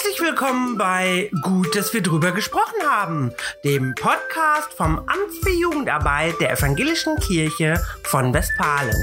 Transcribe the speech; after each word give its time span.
Herzlich 0.00 0.20
willkommen 0.20 0.78
bei 0.78 1.28
Gut, 1.42 1.74
dass 1.74 1.92
wir 1.92 2.00
drüber 2.00 2.30
gesprochen 2.30 2.88
haben, 2.88 3.32
dem 3.64 3.96
Podcast 3.96 4.72
vom 4.72 4.96
Amt 4.96 5.34
für 5.42 5.50
Jugendarbeit 5.50 6.40
der 6.40 6.52
Evangelischen 6.52 7.16
Kirche 7.16 7.82
von 8.04 8.32
Westfalen. 8.32 8.94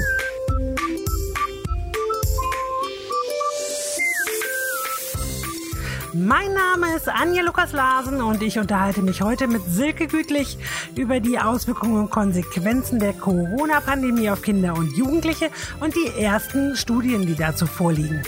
Mein 6.14 6.54
Name 6.54 6.96
ist 6.96 7.10
Anja 7.10 7.42
Lukas 7.42 7.72
Larsen 7.72 8.22
und 8.22 8.42
ich 8.42 8.58
unterhalte 8.58 9.02
mich 9.02 9.20
heute 9.20 9.48
mit 9.48 9.64
Silke 9.66 10.06
Gütlich 10.06 10.56
über 10.94 11.20
die 11.20 11.38
Auswirkungen 11.38 12.04
und 12.04 12.10
Konsequenzen 12.10 13.00
der 13.00 13.12
Corona-Pandemie 13.12 14.30
auf 14.30 14.40
Kinder 14.40 14.72
und 14.72 14.96
Jugendliche 14.96 15.50
und 15.80 15.94
die 15.94 16.22
ersten 16.22 16.74
Studien, 16.74 17.26
die 17.26 17.34
dazu 17.34 17.66
vorliegen. 17.66 18.22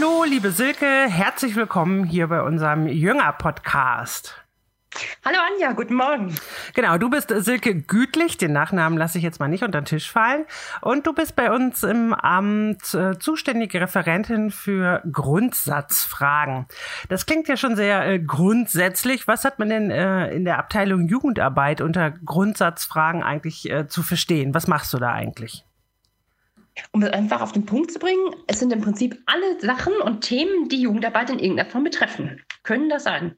Hallo, 0.00 0.22
liebe 0.22 0.52
Silke, 0.52 0.86
herzlich 1.08 1.56
willkommen 1.56 2.04
hier 2.04 2.28
bei 2.28 2.40
unserem 2.42 2.86
Jünger-Podcast. 2.86 4.36
Hallo 5.24 5.38
Anja, 5.52 5.72
guten 5.72 5.94
Morgen. 5.94 6.36
Genau, 6.74 6.98
du 6.98 7.10
bist 7.10 7.34
Silke 7.36 7.74
Gütlich, 7.74 8.36
den 8.36 8.52
Nachnamen 8.52 8.96
lasse 8.96 9.18
ich 9.18 9.24
jetzt 9.24 9.40
mal 9.40 9.48
nicht 9.48 9.64
unter 9.64 9.80
den 9.80 9.86
Tisch 9.86 10.08
fallen. 10.08 10.44
Und 10.82 11.08
du 11.08 11.12
bist 11.12 11.34
bei 11.34 11.50
uns 11.50 11.82
im 11.82 12.14
Amt 12.14 12.94
äh, 12.94 13.18
zuständige 13.18 13.80
Referentin 13.80 14.52
für 14.52 15.02
Grundsatzfragen. 15.10 16.66
Das 17.08 17.26
klingt 17.26 17.48
ja 17.48 17.56
schon 17.56 17.74
sehr 17.74 18.06
äh, 18.06 18.20
grundsätzlich. 18.20 19.26
Was 19.26 19.44
hat 19.44 19.58
man 19.58 19.68
denn 19.68 19.90
äh, 19.90 20.30
in 20.30 20.44
der 20.44 20.60
Abteilung 20.60 21.08
Jugendarbeit 21.08 21.80
unter 21.80 22.12
Grundsatzfragen 22.12 23.24
eigentlich 23.24 23.68
äh, 23.68 23.88
zu 23.88 24.04
verstehen? 24.04 24.54
Was 24.54 24.68
machst 24.68 24.92
du 24.92 24.98
da 24.98 25.10
eigentlich? 25.10 25.64
Um 26.92 27.02
es 27.02 27.12
einfach 27.12 27.40
auf 27.40 27.52
den 27.52 27.66
Punkt 27.66 27.90
zu 27.90 27.98
bringen, 27.98 28.34
es 28.46 28.58
sind 28.58 28.72
im 28.72 28.80
Prinzip 28.80 29.18
alle 29.26 29.60
Sachen 29.60 29.94
und 29.94 30.22
Themen, 30.22 30.68
die 30.68 30.80
Jugendarbeit 30.80 31.30
in 31.30 31.38
irgendeiner 31.38 31.70
Form 31.70 31.84
betreffen. 31.84 32.40
Können 32.62 32.88
das 32.88 33.04
sein? 33.04 33.36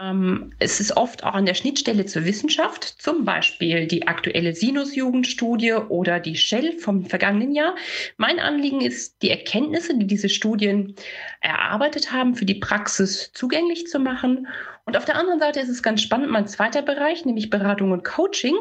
Ähm, 0.00 0.52
es 0.58 0.80
ist 0.80 0.96
oft 0.96 1.22
auch 1.22 1.34
an 1.34 1.46
der 1.46 1.54
Schnittstelle 1.54 2.04
zur 2.04 2.24
Wissenschaft, 2.24 2.82
zum 2.82 3.24
Beispiel 3.24 3.86
die 3.86 4.08
aktuelle 4.08 4.54
Sinus-Jugendstudie 4.54 5.74
oder 5.74 6.18
die 6.18 6.34
Shell 6.34 6.78
vom 6.78 7.04
vergangenen 7.06 7.52
Jahr. 7.54 7.76
Mein 8.16 8.40
Anliegen 8.40 8.80
ist, 8.80 9.22
die 9.22 9.30
Erkenntnisse, 9.30 9.96
die 9.96 10.06
diese 10.06 10.28
Studien 10.28 10.96
erarbeitet 11.40 12.10
haben, 12.10 12.34
für 12.34 12.44
die 12.44 12.56
Praxis 12.56 13.30
zugänglich 13.34 13.86
zu 13.86 14.00
machen 14.00 14.48
und 14.86 14.98
auf 14.98 15.06
der 15.06 15.16
anderen 15.16 15.40
Seite 15.40 15.60
ist 15.60 15.70
es 15.70 15.82
ganz 15.82 16.02
spannend, 16.02 16.30
mein 16.30 16.46
zweiter 16.46 16.82
Bereich, 16.82 17.24
nämlich 17.24 17.48
Beratung 17.48 17.92
und 17.92 18.04
Coaching. 18.04 18.54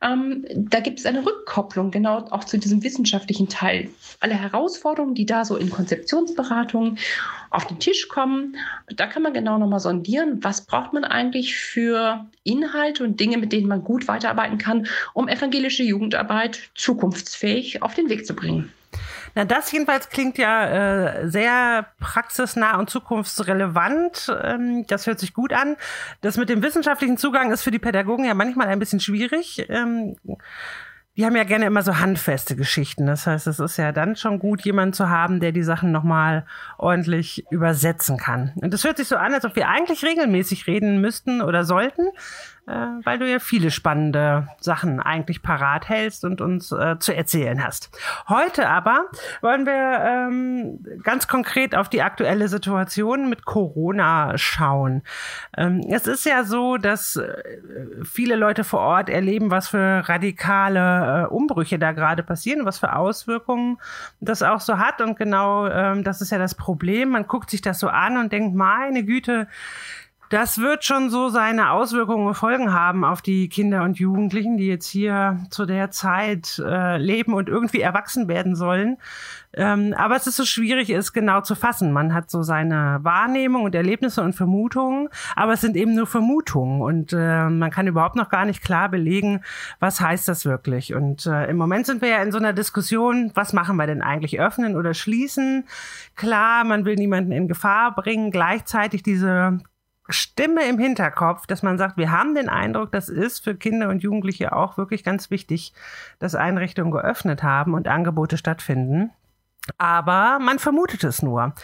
Ähm, 0.00 0.46
da 0.54 0.80
gibt 0.80 0.98
es 0.98 1.06
eine 1.06 1.24
Rückkopplung, 1.26 1.90
genau 1.90 2.26
auch 2.30 2.44
zu 2.44 2.58
diesem 2.58 2.82
wissenschaftlichen 2.82 3.48
Teil. 3.48 3.90
Alle 4.20 4.34
Herausforderungen, 4.34 5.14
die 5.14 5.26
da 5.26 5.44
so 5.44 5.56
in 5.56 5.68
Konzeptionsberatungen 5.68 6.98
auf 7.50 7.66
den 7.66 7.78
Tisch 7.78 8.08
kommen, 8.08 8.56
da 8.88 9.06
kann 9.06 9.22
man 9.22 9.34
genau 9.34 9.58
nochmal 9.58 9.80
sondieren, 9.80 10.42
was 10.42 10.64
braucht 10.64 10.94
man 10.94 11.04
eigentlich 11.04 11.56
für 11.56 12.26
Inhalte 12.42 13.04
und 13.04 13.20
Dinge, 13.20 13.36
mit 13.36 13.52
denen 13.52 13.68
man 13.68 13.84
gut 13.84 14.08
weiterarbeiten 14.08 14.56
kann, 14.56 14.86
um 15.12 15.28
evangelische 15.28 15.82
Jugendarbeit 15.82 16.70
zukunftsfähig 16.74 17.82
auf 17.82 17.94
den 17.94 18.08
Weg 18.08 18.26
zu 18.26 18.34
bringen. 18.34 18.72
Na, 19.36 19.44
das 19.44 19.70
jedenfalls 19.70 20.08
klingt 20.08 20.38
ja 20.38 20.66
äh, 20.66 21.28
sehr 21.28 21.86
praxisnah 22.00 22.78
und 22.78 22.88
zukunftsrelevant. 22.88 24.34
Ähm, 24.42 24.86
das 24.86 25.06
hört 25.06 25.20
sich 25.20 25.34
gut 25.34 25.52
an. 25.52 25.76
Das 26.22 26.38
mit 26.38 26.48
dem 26.48 26.62
wissenschaftlichen 26.62 27.18
Zugang 27.18 27.52
ist 27.52 27.62
für 27.62 27.70
die 27.70 27.78
Pädagogen 27.78 28.24
ja 28.24 28.32
manchmal 28.32 28.68
ein 28.68 28.78
bisschen 28.78 28.98
schwierig. 28.98 29.66
Ähm, 29.68 30.16
die 31.18 31.26
haben 31.26 31.36
ja 31.36 31.44
gerne 31.44 31.66
immer 31.66 31.82
so 31.82 31.98
handfeste 31.98 32.56
Geschichten. 32.56 33.06
Das 33.06 33.26
heißt, 33.26 33.46
es 33.46 33.60
ist 33.60 33.76
ja 33.76 33.92
dann 33.92 34.16
schon 34.16 34.38
gut, 34.38 34.62
jemanden 34.62 34.94
zu 34.94 35.10
haben, 35.10 35.38
der 35.38 35.52
die 35.52 35.62
Sachen 35.62 35.92
nochmal 35.92 36.46
ordentlich 36.78 37.44
übersetzen 37.50 38.16
kann. 38.16 38.52
Und 38.56 38.72
das 38.72 38.84
hört 38.84 38.96
sich 38.96 39.08
so 39.08 39.16
an, 39.16 39.34
als 39.34 39.44
ob 39.44 39.54
wir 39.54 39.68
eigentlich 39.68 40.02
regelmäßig 40.02 40.66
reden 40.66 41.02
müssten 41.02 41.42
oder 41.42 41.64
sollten 41.64 42.08
weil 42.66 43.18
du 43.18 43.30
ja 43.30 43.38
viele 43.38 43.70
spannende 43.70 44.48
Sachen 44.60 44.98
eigentlich 44.98 45.42
parat 45.42 45.88
hältst 45.88 46.24
und 46.24 46.40
uns 46.40 46.72
äh, 46.72 46.98
zu 46.98 47.14
erzählen 47.14 47.64
hast. 47.64 47.96
Heute 48.28 48.68
aber 48.68 49.06
wollen 49.40 49.66
wir 49.66 50.00
ähm, 50.04 50.84
ganz 51.04 51.28
konkret 51.28 51.76
auf 51.76 51.88
die 51.88 52.02
aktuelle 52.02 52.48
Situation 52.48 53.28
mit 53.28 53.44
Corona 53.44 54.36
schauen. 54.36 55.02
Ähm, 55.56 55.80
es 55.88 56.08
ist 56.08 56.26
ja 56.26 56.42
so, 56.42 56.76
dass 56.76 57.14
äh, 57.14 57.34
viele 58.02 58.34
Leute 58.34 58.64
vor 58.64 58.80
Ort 58.80 59.10
erleben, 59.10 59.52
was 59.52 59.68
für 59.68 60.08
radikale 60.08 61.22
äh, 61.22 61.26
Umbrüche 61.26 61.78
da 61.78 61.92
gerade 61.92 62.24
passieren, 62.24 62.64
was 62.64 62.78
für 62.78 62.96
Auswirkungen 62.96 63.78
das 64.20 64.42
auch 64.42 64.60
so 64.60 64.78
hat. 64.78 65.00
Und 65.00 65.16
genau 65.16 65.68
ähm, 65.68 66.02
das 66.02 66.20
ist 66.20 66.30
ja 66.30 66.38
das 66.38 66.56
Problem. 66.56 67.10
Man 67.10 67.28
guckt 67.28 67.50
sich 67.50 67.62
das 67.62 67.78
so 67.78 67.88
an 67.88 68.16
und 68.16 68.32
denkt, 68.32 68.56
meine 68.56 69.04
Güte, 69.04 69.46
das 70.28 70.58
wird 70.58 70.84
schon 70.84 71.10
so 71.10 71.28
seine 71.28 71.70
Auswirkungen 71.70 72.26
und 72.26 72.34
Folgen 72.34 72.72
haben 72.72 73.04
auf 73.04 73.22
die 73.22 73.48
Kinder 73.48 73.82
und 73.84 73.98
Jugendlichen, 73.98 74.56
die 74.56 74.66
jetzt 74.66 74.88
hier 74.88 75.38
zu 75.50 75.66
der 75.66 75.90
Zeit 75.90 76.60
äh, 76.64 76.96
leben 76.96 77.32
und 77.32 77.48
irgendwie 77.48 77.80
erwachsen 77.80 78.26
werden 78.26 78.56
sollen. 78.56 78.96
Ähm, 79.54 79.94
aber 79.96 80.16
es 80.16 80.26
ist 80.26 80.36
so 80.36 80.44
schwierig, 80.44 80.90
es 80.90 81.12
genau 81.12 81.40
zu 81.40 81.54
fassen. 81.54 81.92
Man 81.92 82.12
hat 82.12 82.30
so 82.30 82.42
seine 82.42 82.98
Wahrnehmung 83.02 83.62
und 83.62 83.74
Erlebnisse 83.74 84.22
und 84.22 84.34
Vermutungen, 84.34 85.08
aber 85.34 85.54
es 85.54 85.60
sind 85.60 85.76
eben 85.76 85.94
nur 85.94 86.06
Vermutungen 86.06 86.82
und 86.82 87.12
äh, 87.12 87.48
man 87.48 87.70
kann 87.70 87.86
überhaupt 87.86 88.16
noch 88.16 88.28
gar 88.28 88.44
nicht 88.44 88.62
klar 88.62 88.88
belegen, 88.88 89.42
was 89.80 90.00
heißt 90.00 90.28
das 90.28 90.44
wirklich. 90.44 90.94
Und 90.94 91.26
äh, 91.26 91.48
im 91.48 91.56
Moment 91.56 91.86
sind 91.86 92.02
wir 92.02 92.08
ja 92.08 92.22
in 92.22 92.32
so 92.32 92.38
einer 92.38 92.52
Diskussion, 92.52 93.30
was 93.34 93.52
machen 93.52 93.76
wir 93.76 93.86
denn 93.86 94.02
eigentlich, 94.02 94.40
öffnen 94.40 94.76
oder 94.76 94.92
schließen? 94.92 95.64
Klar, 96.16 96.64
man 96.64 96.84
will 96.84 96.96
niemanden 96.96 97.32
in 97.32 97.48
Gefahr 97.48 97.94
bringen, 97.94 98.30
gleichzeitig 98.30 99.02
diese 99.02 99.60
Stimme 100.08 100.68
im 100.68 100.78
Hinterkopf, 100.78 101.46
dass 101.46 101.62
man 101.62 101.78
sagt, 101.78 101.96
wir 101.96 102.10
haben 102.10 102.34
den 102.34 102.48
Eindruck, 102.48 102.92
das 102.92 103.08
ist 103.08 103.42
für 103.42 103.54
Kinder 103.54 103.88
und 103.88 104.02
Jugendliche 104.02 104.52
auch 104.54 104.76
wirklich 104.76 105.04
ganz 105.04 105.30
wichtig, 105.30 105.72
dass 106.18 106.34
Einrichtungen 106.34 106.92
geöffnet 106.92 107.42
haben 107.42 107.74
und 107.74 107.88
Angebote 107.88 108.36
stattfinden. 108.36 109.10
Aber 109.78 110.38
man 110.38 110.58
vermutet 110.58 111.04
es 111.04 111.22
nur. 111.22 111.54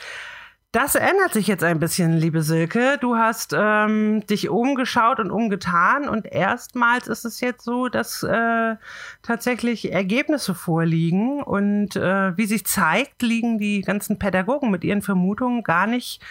Das 0.72 0.94
ändert 0.94 1.34
sich 1.34 1.48
jetzt 1.48 1.62
ein 1.62 1.80
bisschen, 1.80 2.16
liebe 2.16 2.42
Silke. 2.42 2.96
Du 2.98 3.16
hast 3.16 3.54
ähm, 3.54 4.24
dich 4.26 4.48
umgeschaut 4.48 5.20
und 5.20 5.30
umgetan 5.30 6.08
und 6.08 6.24
erstmals 6.24 7.08
ist 7.08 7.26
es 7.26 7.40
jetzt 7.40 7.62
so, 7.62 7.90
dass 7.90 8.22
äh, 8.22 8.76
tatsächlich 9.20 9.92
Ergebnisse 9.92 10.54
vorliegen 10.54 11.42
und 11.42 11.94
äh, 11.96 12.34
wie 12.38 12.46
sich 12.46 12.64
zeigt, 12.64 13.20
liegen 13.20 13.58
die 13.58 13.82
ganzen 13.82 14.18
Pädagogen 14.18 14.70
mit 14.70 14.82
ihren 14.82 15.02
Vermutungen 15.02 15.62
gar 15.62 15.86
nicht 15.86 16.22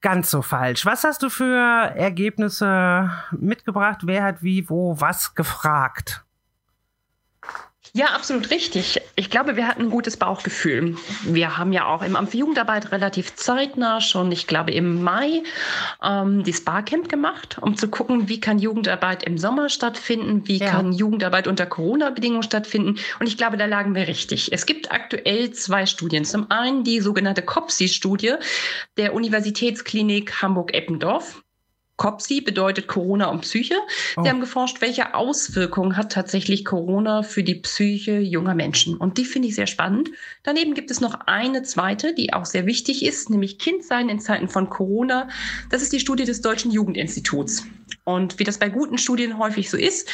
ganz 0.00 0.30
so 0.30 0.42
falsch. 0.42 0.86
Was 0.86 1.04
hast 1.04 1.22
du 1.22 1.30
für 1.30 1.56
Ergebnisse 1.56 3.10
mitgebracht? 3.32 4.02
Wer 4.04 4.22
hat 4.24 4.42
wie, 4.42 4.68
wo, 4.68 5.00
was 5.00 5.34
gefragt? 5.34 6.24
Ja, 7.92 8.06
absolut 8.06 8.50
richtig. 8.50 9.00
Ich 9.16 9.30
glaube, 9.30 9.56
wir 9.56 9.66
hatten 9.66 9.82
ein 9.82 9.90
gutes 9.90 10.16
Bauchgefühl. 10.16 10.96
Wir 11.24 11.56
haben 11.56 11.72
ja 11.72 11.86
auch 11.86 12.02
im 12.02 12.16
Amt 12.16 12.30
für 12.30 12.38
Jugendarbeit 12.38 12.92
relativ 12.92 13.34
zeitnah 13.34 14.00
schon, 14.00 14.30
ich 14.30 14.46
glaube 14.46 14.72
im 14.72 15.02
Mai, 15.02 15.42
ähm, 16.02 16.44
die 16.44 16.52
Sparcamp 16.52 17.08
gemacht, 17.08 17.58
um 17.60 17.76
zu 17.76 17.88
gucken, 17.88 18.28
wie 18.28 18.40
kann 18.40 18.58
Jugendarbeit 18.58 19.22
im 19.22 19.38
Sommer 19.38 19.68
stattfinden, 19.68 20.46
wie 20.46 20.58
ja. 20.58 20.70
kann 20.70 20.92
Jugendarbeit 20.92 21.46
unter 21.46 21.66
Corona-Bedingungen 21.66 22.42
stattfinden. 22.42 22.96
Und 23.20 23.26
ich 23.26 23.36
glaube, 23.36 23.56
da 23.56 23.66
lagen 23.66 23.94
wir 23.94 24.06
richtig. 24.06 24.52
Es 24.52 24.66
gibt 24.66 24.92
aktuell 24.92 25.50
zwei 25.52 25.86
Studien. 25.86 26.24
Zum 26.24 26.50
einen 26.50 26.84
die 26.84 27.00
sogenannte 27.00 27.42
COPSI-Studie 27.42 28.34
der 28.96 29.14
Universitätsklinik 29.14 30.42
Hamburg-Eppendorf. 30.42 31.42
COPSI 31.98 32.40
bedeutet 32.40 32.86
Corona 32.86 33.26
und 33.26 33.42
Psyche. 33.42 33.74
Oh. 34.16 34.22
Sie 34.22 34.30
haben 34.30 34.40
geforscht, 34.40 34.80
welche 34.80 35.14
Auswirkungen 35.14 35.96
hat 35.96 36.12
tatsächlich 36.12 36.64
Corona 36.64 37.22
für 37.22 37.42
die 37.42 37.56
Psyche 37.56 38.18
junger 38.20 38.54
Menschen. 38.54 38.96
Und 38.96 39.18
die 39.18 39.24
finde 39.24 39.48
ich 39.48 39.56
sehr 39.56 39.66
spannend. 39.66 40.10
Daneben 40.44 40.74
gibt 40.74 40.90
es 40.90 41.00
noch 41.00 41.20
eine 41.26 41.62
zweite, 41.64 42.14
die 42.14 42.32
auch 42.32 42.46
sehr 42.46 42.66
wichtig 42.66 43.04
ist, 43.04 43.28
nämlich 43.28 43.58
Kindsein 43.58 44.08
in 44.08 44.20
Zeiten 44.20 44.48
von 44.48 44.70
Corona. 44.70 45.28
Das 45.70 45.82
ist 45.82 45.92
die 45.92 46.00
Studie 46.00 46.24
des 46.24 46.40
Deutschen 46.40 46.70
Jugendinstituts. 46.70 47.66
Und 48.04 48.38
wie 48.38 48.44
das 48.44 48.58
bei 48.58 48.70
guten 48.70 48.96
Studien 48.96 49.36
häufig 49.36 49.68
so 49.68 49.76
ist, 49.76 50.08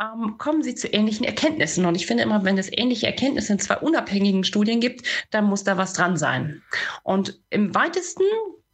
ähm, 0.00 0.36
kommen 0.38 0.62
sie 0.62 0.74
zu 0.74 0.88
ähnlichen 0.88 1.24
Erkenntnissen. 1.24 1.86
Und 1.86 1.94
ich 1.94 2.06
finde 2.06 2.24
immer, 2.24 2.44
wenn 2.44 2.58
es 2.58 2.70
ähnliche 2.72 3.06
Erkenntnisse 3.06 3.52
in 3.52 3.58
zwei 3.58 3.76
unabhängigen 3.76 4.44
Studien 4.44 4.80
gibt, 4.80 5.06
dann 5.30 5.44
muss 5.44 5.62
da 5.62 5.76
was 5.76 5.92
dran 5.92 6.16
sein. 6.16 6.62
Und 7.02 7.40
im 7.50 7.74
weitesten 7.74 8.24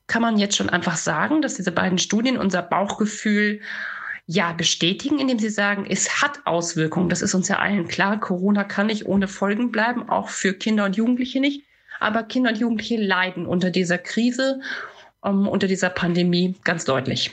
kann 0.06 0.22
man 0.22 0.36
jetzt 0.36 0.56
schon 0.56 0.70
einfach 0.70 0.96
sagen, 0.96 1.42
dass 1.42 1.54
diese 1.54 1.72
beiden 1.72 1.98
Studien 1.98 2.38
unser 2.38 2.62
Bauchgefühl 2.62 3.60
ja 4.26 4.52
bestätigen, 4.52 5.18
indem 5.18 5.38
sie 5.38 5.48
sagen, 5.48 5.86
es 5.88 6.22
hat 6.22 6.40
Auswirkungen. 6.44 7.08
Das 7.08 7.22
ist 7.22 7.34
uns 7.34 7.48
ja 7.48 7.58
allen 7.58 7.86
klar. 7.86 8.18
Corona 8.18 8.64
kann 8.64 8.88
nicht 8.88 9.06
ohne 9.06 9.28
Folgen 9.28 9.70
bleiben, 9.70 10.08
auch 10.08 10.28
für 10.28 10.52
Kinder 10.52 10.84
und 10.84 10.96
Jugendliche 10.96 11.40
nicht. 11.40 11.62
Aber 12.00 12.24
Kinder 12.24 12.50
und 12.50 12.58
Jugendliche 12.58 12.96
leiden 12.96 13.46
unter 13.46 13.70
dieser 13.70 13.98
Krise, 13.98 14.60
ähm, 15.24 15.48
unter 15.48 15.66
dieser 15.66 15.90
Pandemie 15.90 16.56
ganz 16.64 16.84
deutlich. 16.84 17.30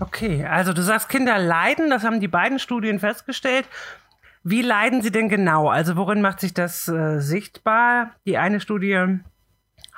Okay, 0.00 0.44
also 0.44 0.72
du 0.72 0.82
sagst, 0.82 1.08
Kinder 1.08 1.38
leiden, 1.38 1.90
das 1.90 2.04
haben 2.04 2.20
die 2.20 2.28
beiden 2.28 2.58
Studien 2.58 3.00
festgestellt. 3.00 3.66
Wie 4.44 4.62
leiden 4.62 5.02
sie 5.02 5.10
denn 5.10 5.28
genau? 5.28 5.68
Also 5.68 5.96
worin 5.96 6.22
macht 6.22 6.40
sich 6.40 6.54
das 6.54 6.88
äh, 6.88 7.20
sichtbar? 7.20 8.14
Die 8.24 8.38
eine 8.38 8.60
Studie 8.60 9.18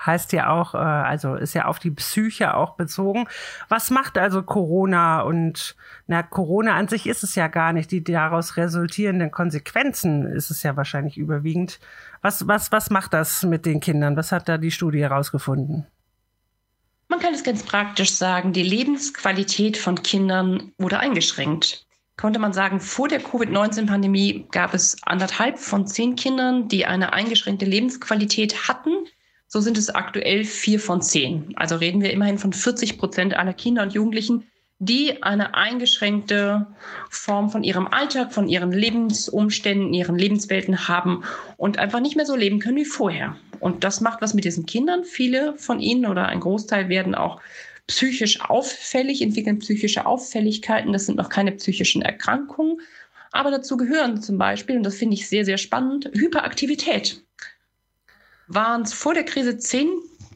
heißt 0.05 0.33
ja 0.33 0.49
auch, 0.51 0.75
äh, 0.75 0.79
also 0.79 1.35
ist 1.35 1.55
ja 1.55 1.67
auf 1.67 1.79
die 1.79 1.91
Psyche 1.91 2.55
auch 2.55 2.77
bezogen. 2.77 3.27
Was 3.69 3.91
macht 3.91 4.19
also 4.19 4.43
Corona 4.43 5.21
und 5.21 5.77
na, 6.07 6.23
Corona 6.23 6.75
an 6.75 6.89
sich 6.89 7.07
ist 7.07 7.23
es 7.23 7.35
ja 7.35 7.49
gar 7.49 7.73
nicht. 7.73 7.91
Die 7.91 8.03
daraus 8.03 8.57
resultierenden 8.57 9.31
Konsequenzen 9.31 10.27
ist 10.27 10.51
es 10.51 10.63
ja 10.63 10.77
wahrscheinlich 10.77 11.17
überwiegend. 11.17 11.81
Was, 12.23 12.49
was, 12.49 12.73
was 12.73 12.91
macht 12.91 13.15
das 13.15 13.43
mit 13.45 13.67
den 13.67 13.81
Kindern? 13.81 14.17
Was 14.17 14.33
hat 14.33 14.49
da 14.49 14.59
die 14.59 14.71
Studie 14.71 15.01
herausgefunden? 15.01 15.87
Man 17.09 17.19
kann 17.19 17.35
es 17.35 17.43
ganz 17.43 17.65
praktisch 17.65 18.13
sagen, 18.13 18.53
die 18.53 18.63
Lebensqualität 18.63 19.77
von 19.77 20.01
Kindern 20.03 20.73
wurde 20.79 21.01
eingeschränkt. 21.01 21.85
Konnte 22.17 22.39
man 22.39 22.53
sagen, 22.53 22.81
vor 22.81 23.09
der 23.09 23.21
Covid-19-Pandemie 23.21 24.47
gab 24.53 24.75
es 24.75 24.97
anderthalb 25.03 25.59
von 25.59 25.87
zehn 25.87 26.15
Kindern, 26.17 26.69
die 26.69 26.87
eine 26.87 27.13
eingeschränkte 27.13 27.65
Lebensqualität 27.65 28.69
hatten. 28.69 28.91
So 29.53 29.61
sind 29.61 29.77
es 29.77 29.91
aktuell 29.91 30.45
vier 30.45 30.79
von 30.79 31.03
zehn. 31.03 31.53
Also 31.57 31.75
reden 31.75 32.03
wir 32.03 32.13
immerhin 32.13 32.39
von 32.39 32.53
40 32.53 32.99
Prozent 32.99 33.35
aller 33.35 33.53
Kinder 33.53 33.83
und 33.83 33.93
Jugendlichen, 33.93 34.45
die 34.79 35.25
eine 35.25 35.57
eingeschränkte 35.57 36.69
Form 37.11 37.51
von 37.51 37.65
ihrem 37.65 37.89
Alltag, 37.89 38.33
von 38.33 38.49
ihren 38.49 38.71
Lebensumständen, 38.71 39.93
ihren 39.93 40.17
Lebenswelten 40.17 40.87
haben 40.87 41.25
und 41.57 41.79
einfach 41.79 41.99
nicht 41.99 42.15
mehr 42.15 42.27
so 42.27 42.37
leben 42.37 42.61
können 42.61 42.77
wie 42.77 42.85
vorher. 42.85 43.37
Und 43.59 43.83
das 43.83 44.01
macht 44.01 44.23
was 44.23 44.35
mit 44.35 44.45
diesen 44.45 44.67
Kindern. 44.67 45.03
Viele 45.03 45.59
von 45.59 45.81
ihnen 45.81 46.07
oder 46.07 46.27
ein 46.27 46.39
Großteil 46.39 46.89
werden 46.89 47.17
auch 47.17 47.41
psychisch 47.89 48.41
auffällig, 48.43 49.21
entwickeln 49.21 49.59
psychische 49.59 50.07
Auffälligkeiten. 50.07 50.93
Das 50.93 51.07
sind 51.07 51.17
noch 51.17 51.29
keine 51.29 51.51
psychischen 51.51 52.03
Erkrankungen. 52.03 52.81
Aber 53.33 53.51
dazu 53.51 53.77
gehören 53.77 54.23
zum 54.23 54.39
Beispiel, 54.39 54.77
und 54.77 54.85
das 54.85 54.95
finde 54.95 55.15
ich 55.15 55.29
sehr, 55.29 55.45
sehr 55.45 55.59
spannend, 55.59 56.09
Hyperaktivität 56.15 57.25
waren 58.51 58.83
es 58.83 58.93
vor 58.93 59.15
der 59.15 59.25
Krise 59.25 59.59
10 59.59 59.89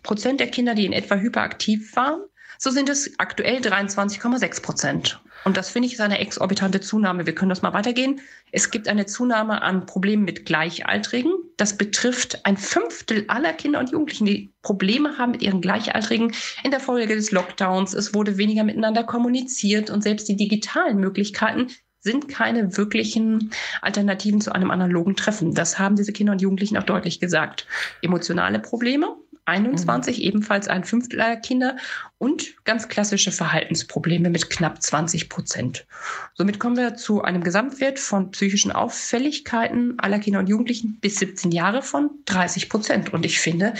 Prozent 0.02 0.40
der 0.40 0.48
Kinder, 0.48 0.74
die 0.74 0.86
in 0.86 0.92
etwa 0.92 1.16
hyperaktiv 1.16 1.94
waren. 1.96 2.20
So 2.58 2.70
sind 2.70 2.88
es 2.88 3.18
aktuell 3.18 3.56
23,6 3.56 4.62
Prozent. 4.62 5.20
Und 5.44 5.56
das 5.56 5.70
finde 5.70 5.86
ich 5.86 5.94
ist 5.94 6.00
eine 6.00 6.20
exorbitante 6.20 6.80
Zunahme. 6.80 7.26
Wir 7.26 7.34
können 7.34 7.50
das 7.50 7.62
mal 7.62 7.74
weitergehen. 7.74 8.20
Es 8.52 8.70
gibt 8.70 8.88
eine 8.88 9.04
Zunahme 9.06 9.62
an 9.62 9.84
Problemen 9.84 10.24
mit 10.24 10.46
Gleichaltrigen. 10.46 11.32
Das 11.56 11.76
betrifft 11.76 12.46
ein 12.46 12.56
Fünftel 12.56 13.24
aller 13.28 13.52
Kinder 13.52 13.80
und 13.80 13.90
Jugendlichen, 13.90 14.26
die 14.26 14.54
Probleme 14.62 15.18
haben 15.18 15.32
mit 15.32 15.42
ihren 15.42 15.60
Gleichaltrigen 15.60 16.32
in 16.62 16.70
der 16.70 16.80
Folge 16.80 17.14
des 17.14 17.32
Lockdowns. 17.32 17.92
Es 17.92 18.14
wurde 18.14 18.38
weniger 18.38 18.64
miteinander 18.64 19.04
kommuniziert 19.04 19.90
und 19.90 20.02
selbst 20.02 20.28
die 20.28 20.36
digitalen 20.36 20.98
Möglichkeiten 20.98 21.66
sind 22.04 22.28
keine 22.28 22.76
wirklichen 22.76 23.50
Alternativen 23.80 24.40
zu 24.40 24.52
einem 24.52 24.70
analogen 24.70 25.16
Treffen. 25.16 25.54
Das 25.54 25.78
haben 25.78 25.96
diese 25.96 26.12
Kinder 26.12 26.32
und 26.32 26.42
Jugendlichen 26.42 26.76
auch 26.76 26.84
deutlich 26.84 27.18
gesagt. 27.18 27.66
Emotionale 28.02 28.60
Probleme, 28.60 29.16
21, 29.46 30.18
mhm. 30.18 30.22
ebenfalls 30.22 30.68
ein 30.68 30.84
Fünftel 30.84 31.20
aller 31.20 31.36
Kinder 31.36 31.76
und 32.18 32.62
ganz 32.64 32.88
klassische 32.88 33.32
Verhaltensprobleme 33.32 34.28
mit 34.28 34.50
knapp 34.50 34.82
20 34.82 35.30
Prozent. 35.30 35.86
Somit 36.34 36.60
kommen 36.60 36.76
wir 36.76 36.94
zu 36.94 37.22
einem 37.22 37.42
Gesamtwert 37.42 37.98
von 37.98 38.30
psychischen 38.30 38.70
Auffälligkeiten 38.70 39.98
aller 39.98 40.18
Kinder 40.18 40.40
und 40.40 40.48
Jugendlichen 40.48 40.98
bis 41.00 41.16
17 41.16 41.52
Jahre 41.52 41.82
von 41.82 42.10
30 42.26 42.68
Prozent. 42.68 43.12
Und 43.14 43.24
ich 43.24 43.40
finde, 43.40 43.74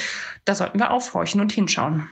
da 0.46 0.54
sollten 0.54 0.78
wir 0.78 0.90
aufhorchen 0.90 1.40
und 1.40 1.52
hinschauen. 1.52 2.08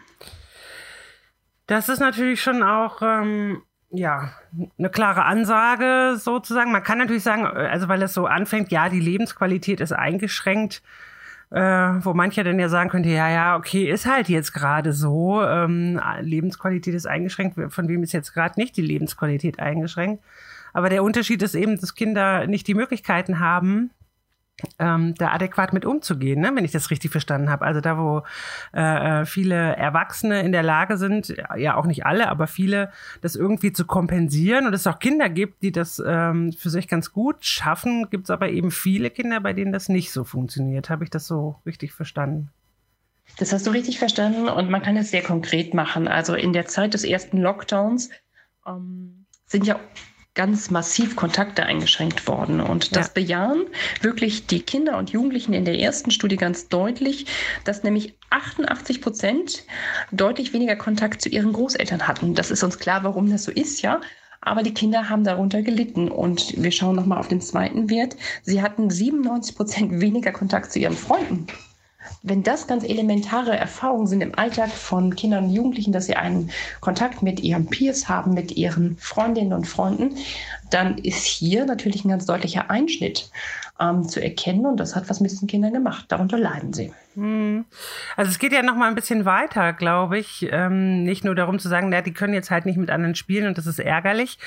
Das 1.66 1.88
ist 1.88 2.00
natürlich 2.00 2.42
schon 2.42 2.62
auch 2.62 3.00
ähm, 3.00 3.62
ja, 3.92 4.32
eine 4.78 4.90
klare 4.90 5.24
Ansage 5.24 6.16
sozusagen. 6.18 6.72
Man 6.72 6.82
kann 6.82 6.98
natürlich 6.98 7.22
sagen, 7.22 7.44
also 7.44 7.88
weil 7.88 8.02
es 8.02 8.14
so 8.14 8.26
anfängt, 8.26 8.72
ja, 8.72 8.88
die 8.88 9.00
Lebensqualität 9.00 9.80
ist 9.80 9.92
eingeschränkt, 9.92 10.82
äh, 11.50 11.60
wo 11.60 12.14
mancher 12.14 12.44
dann 12.44 12.58
ja 12.58 12.70
sagen 12.70 12.88
könnte, 12.88 13.10
ja, 13.10 13.28
ja, 13.28 13.56
okay, 13.56 13.90
ist 13.90 14.06
halt 14.06 14.28
jetzt 14.30 14.52
gerade 14.52 14.94
so, 14.94 15.42
ähm, 15.42 16.00
Lebensqualität 16.20 16.94
ist 16.94 17.06
eingeschränkt, 17.06 17.58
von 17.72 17.88
wem 17.88 18.02
ist 18.02 18.12
jetzt 18.12 18.32
gerade 18.32 18.58
nicht 18.58 18.76
die 18.76 18.82
Lebensqualität 18.82 19.60
eingeschränkt? 19.60 20.24
Aber 20.72 20.88
der 20.88 21.02
Unterschied 21.02 21.42
ist 21.42 21.54
eben, 21.54 21.78
dass 21.78 21.94
Kinder 21.94 22.46
nicht 22.46 22.66
die 22.66 22.74
Möglichkeiten 22.74 23.40
haben, 23.40 23.90
ähm, 24.78 25.14
da 25.16 25.32
adäquat 25.32 25.72
mit 25.72 25.84
umzugehen, 25.84 26.40
ne? 26.40 26.52
wenn 26.54 26.64
ich 26.64 26.70
das 26.70 26.90
richtig 26.90 27.10
verstanden 27.10 27.50
habe. 27.50 27.64
Also 27.64 27.80
da, 27.80 27.98
wo 27.98 28.22
äh, 28.74 29.22
äh, 29.22 29.26
viele 29.26 29.54
Erwachsene 29.54 30.42
in 30.42 30.52
der 30.52 30.62
Lage 30.62 30.96
sind, 30.96 31.34
ja 31.56 31.76
auch 31.76 31.86
nicht 31.86 32.06
alle, 32.06 32.28
aber 32.28 32.46
viele, 32.46 32.90
das 33.20 33.34
irgendwie 33.34 33.72
zu 33.72 33.86
kompensieren 33.86 34.66
und 34.66 34.74
es 34.74 34.86
auch 34.86 34.98
Kinder 34.98 35.28
gibt, 35.28 35.62
die 35.62 35.72
das 35.72 36.02
ähm, 36.04 36.52
für 36.52 36.70
sich 36.70 36.88
ganz 36.88 37.12
gut 37.12 37.44
schaffen, 37.44 38.08
gibt 38.10 38.24
es 38.24 38.30
aber 38.30 38.50
eben 38.50 38.70
viele 38.70 39.10
Kinder, 39.10 39.40
bei 39.40 39.52
denen 39.52 39.72
das 39.72 39.88
nicht 39.88 40.12
so 40.12 40.24
funktioniert. 40.24 40.90
Habe 40.90 41.04
ich 41.04 41.10
das 41.10 41.26
so 41.26 41.56
richtig 41.66 41.92
verstanden? 41.92 42.50
Das 43.38 43.52
hast 43.52 43.66
du 43.66 43.70
richtig 43.70 43.98
verstanden 43.98 44.48
und 44.48 44.68
man 44.68 44.82
kann 44.82 44.96
es 44.96 45.10
sehr 45.10 45.22
konkret 45.22 45.74
machen. 45.74 46.06
Also 46.06 46.34
in 46.34 46.52
der 46.52 46.66
Zeit 46.66 46.94
des 46.94 47.04
ersten 47.04 47.38
Lockdowns 47.38 48.10
ähm, 48.66 49.24
sind 49.46 49.66
ja 49.66 49.78
ganz 50.34 50.70
massiv 50.70 51.14
Kontakte 51.16 51.64
eingeschränkt 51.64 52.26
worden. 52.26 52.60
Und 52.60 52.96
das 52.96 53.08
ja. 53.08 53.12
bejahen 53.14 53.66
wirklich 54.00 54.46
die 54.46 54.62
Kinder 54.62 54.96
und 54.96 55.10
Jugendlichen 55.10 55.52
in 55.52 55.64
der 55.64 55.78
ersten 55.78 56.10
Studie 56.10 56.36
ganz 56.36 56.68
deutlich, 56.68 57.26
dass 57.64 57.82
nämlich 57.82 58.14
88 58.30 59.00
Prozent 59.02 59.64
deutlich 60.10 60.52
weniger 60.52 60.76
Kontakt 60.76 61.20
zu 61.20 61.28
ihren 61.28 61.52
Großeltern 61.52 62.08
hatten. 62.08 62.34
Das 62.34 62.50
ist 62.50 62.62
uns 62.62 62.78
klar, 62.78 63.04
warum 63.04 63.30
das 63.30 63.44
so 63.44 63.52
ist, 63.52 63.82
ja. 63.82 64.00
Aber 64.40 64.62
die 64.62 64.74
Kinder 64.74 65.08
haben 65.08 65.22
darunter 65.22 65.62
gelitten. 65.62 66.10
Und 66.10 66.60
wir 66.60 66.72
schauen 66.72 66.96
nochmal 66.96 67.18
auf 67.18 67.28
den 67.28 67.40
zweiten 67.40 67.90
Wert. 67.90 68.16
Sie 68.42 68.60
hatten 68.62 68.90
97 68.90 69.54
Prozent 69.54 70.00
weniger 70.00 70.32
Kontakt 70.32 70.72
zu 70.72 70.78
ihren 70.78 70.96
Freunden 70.96 71.46
wenn 72.22 72.42
das 72.42 72.66
ganz 72.66 72.84
elementare 72.84 73.56
Erfahrungen 73.56 74.06
sind 74.06 74.20
im 74.22 74.36
Alltag 74.38 74.70
von 74.70 75.14
Kindern 75.14 75.44
und 75.44 75.50
Jugendlichen, 75.50 75.92
dass 75.92 76.06
sie 76.06 76.16
einen 76.16 76.50
Kontakt 76.80 77.22
mit 77.22 77.40
ihren 77.40 77.66
Peers 77.66 78.08
haben, 78.08 78.34
mit 78.34 78.52
ihren 78.56 78.96
Freundinnen 78.98 79.52
und 79.52 79.66
Freunden, 79.66 80.16
dann 80.74 80.98
ist 80.98 81.24
hier 81.24 81.64
natürlich 81.64 82.04
ein 82.04 82.10
ganz 82.10 82.26
deutlicher 82.26 82.70
Einschnitt 82.70 83.30
ähm, 83.80 84.08
zu 84.08 84.22
erkennen 84.22 84.66
und 84.66 84.78
das 84.78 84.94
hat 84.94 85.08
was 85.10 85.20
mit 85.20 85.30
diesen 85.30 85.48
Kindern 85.48 85.72
gemacht. 85.72 86.06
Darunter 86.08 86.38
leiden 86.38 86.72
sie. 86.72 86.92
Hm. 87.14 87.66
Also 88.16 88.30
es 88.30 88.38
geht 88.38 88.52
ja 88.52 88.62
noch 88.62 88.74
mal 88.74 88.88
ein 88.88 88.94
bisschen 88.94 89.26
weiter, 89.26 89.74
glaube 89.74 90.18
ich. 90.18 90.48
Ähm, 90.50 91.02
nicht 91.04 91.24
nur 91.24 91.34
darum 91.34 91.58
zu 91.58 91.68
sagen, 91.68 91.90
na, 91.90 92.00
die 92.00 92.14
können 92.14 92.32
jetzt 92.32 92.50
halt 92.50 92.64
nicht 92.64 92.78
mit 92.78 92.90
anderen 92.90 93.14
spielen 93.14 93.46
und 93.48 93.58
das 93.58 93.66
ist 93.66 93.78
ärgerlich, 93.78 94.38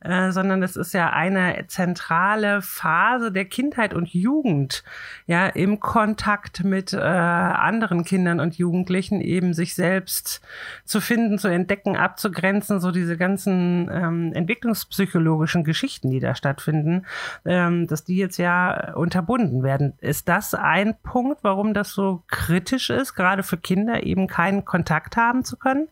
äh, 0.00 0.30
sondern 0.30 0.62
das 0.62 0.76
ist 0.76 0.94
ja 0.94 1.10
eine 1.10 1.66
zentrale 1.66 2.62
Phase 2.62 3.30
der 3.30 3.44
Kindheit 3.44 3.92
und 3.92 4.08
Jugend, 4.14 4.84
ja, 5.26 5.46
im 5.46 5.80
Kontakt 5.80 6.64
mit 6.64 6.94
äh, 6.94 6.98
anderen 6.98 8.04
Kindern 8.04 8.40
und 8.40 8.56
Jugendlichen 8.56 9.20
eben 9.20 9.52
sich 9.52 9.74
selbst 9.74 10.40
zu 10.86 11.00
finden, 11.00 11.38
zu 11.38 11.48
entdecken, 11.48 11.96
abzugrenzen, 11.96 12.80
so 12.80 12.90
diese 12.90 13.18
ganzen 13.18 13.90
ähm, 13.92 14.32
entwicklungspsychologischen 14.32 15.62
Geschichten, 15.74 16.08
die 16.10 16.20
da 16.20 16.36
stattfinden, 16.36 17.04
ähm, 17.44 17.88
dass 17.88 18.04
die 18.04 18.16
jetzt 18.16 18.38
ja 18.38 18.94
unterbunden 18.94 19.64
werden. 19.64 19.94
Ist 20.00 20.28
das 20.28 20.54
ein 20.54 20.96
Punkt, 21.02 21.42
warum 21.42 21.74
das 21.74 21.90
so 21.90 22.22
kritisch 22.28 22.90
ist, 22.90 23.14
gerade 23.14 23.42
für 23.42 23.58
Kinder 23.58 24.04
eben 24.04 24.28
keinen 24.28 24.64
Kontakt 24.64 25.16
haben 25.16 25.44
zu 25.44 25.56
können? 25.56 25.88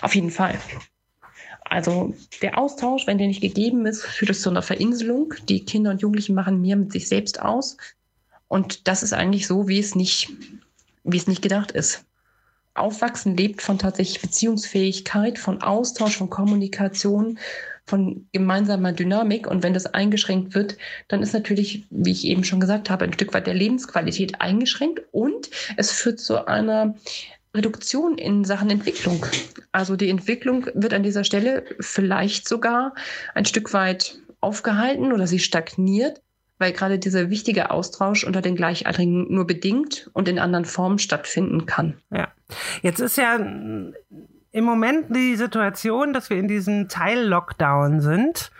Auf 0.00 0.14
jeden 0.14 0.30
Fall. 0.30 0.54
Also 1.64 2.14
der 2.40 2.58
Austausch, 2.58 3.08
wenn 3.08 3.18
der 3.18 3.26
nicht 3.26 3.40
gegeben 3.40 3.84
ist, 3.86 4.04
führt 4.06 4.30
es 4.30 4.40
zu 4.40 4.50
einer 4.50 4.62
Verinselung. 4.62 5.34
Die 5.48 5.64
Kinder 5.64 5.90
und 5.90 6.00
Jugendlichen 6.00 6.34
machen 6.34 6.60
mehr 6.60 6.76
mit 6.76 6.92
sich 6.92 7.08
selbst 7.08 7.42
aus. 7.42 7.76
Und 8.46 8.86
das 8.86 9.02
ist 9.02 9.12
eigentlich 9.12 9.48
so, 9.48 9.66
wie 9.66 9.80
es 9.80 9.96
nicht, 9.96 10.32
wie 11.02 11.16
es 11.16 11.26
nicht 11.26 11.42
gedacht 11.42 11.72
ist. 11.72 12.06
Aufwachsen 12.74 13.36
lebt 13.36 13.60
von 13.60 13.78
tatsächlich 13.78 14.22
Beziehungsfähigkeit, 14.22 15.38
von 15.38 15.60
Austausch, 15.60 16.16
von 16.16 16.30
Kommunikation, 16.30 17.38
von 17.88 18.28
gemeinsamer 18.32 18.92
Dynamik. 18.92 19.46
Und 19.46 19.62
wenn 19.62 19.74
das 19.74 19.86
eingeschränkt 19.86 20.54
wird, 20.54 20.76
dann 21.08 21.22
ist 21.22 21.32
natürlich, 21.32 21.86
wie 21.90 22.12
ich 22.12 22.24
eben 22.24 22.44
schon 22.44 22.60
gesagt 22.60 22.90
habe, 22.90 23.04
ein 23.04 23.12
Stück 23.12 23.34
weit 23.34 23.46
der 23.46 23.54
Lebensqualität 23.54 24.40
eingeschränkt 24.40 25.02
und 25.12 25.50
es 25.76 25.90
führt 25.90 26.20
zu 26.20 26.46
einer 26.46 26.94
Reduktion 27.54 28.18
in 28.18 28.44
Sachen 28.44 28.70
Entwicklung. 28.70 29.24
Also 29.72 29.96
die 29.96 30.10
Entwicklung 30.10 30.66
wird 30.74 30.92
an 30.92 31.02
dieser 31.02 31.24
Stelle 31.24 31.64
vielleicht 31.80 32.46
sogar 32.46 32.94
ein 33.34 33.44
Stück 33.44 33.72
weit 33.72 34.18
aufgehalten 34.40 35.12
oder 35.12 35.26
sie 35.26 35.38
stagniert, 35.38 36.20
weil 36.58 36.72
gerade 36.72 36.98
dieser 36.98 37.30
wichtige 37.30 37.70
Austausch 37.70 38.24
unter 38.24 38.42
den 38.42 38.56
Gleichaltrigen 38.56 39.32
nur 39.32 39.46
bedingt 39.46 40.10
und 40.12 40.28
in 40.28 40.38
anderen 40.38 40.64
Formen 40.64 40.98
stattfinden 40.98 41.66
kann. 41.66 41.98
Ja, 42.10 42.32
jetzt 42.82 43.00
ist 43.00 43.16
ja 43.16 43.38
im 44.52 44.64
Moment 44.64 45.14
die 45.14 45.36
Situation, 45.36 46.12
dass 46.12 46.30
wir 46.30 46.38
in 46.38 46.48
diesem 46.48 46.88
Teil-Lockdown 46.88 48.00
sind. 48.00 48.50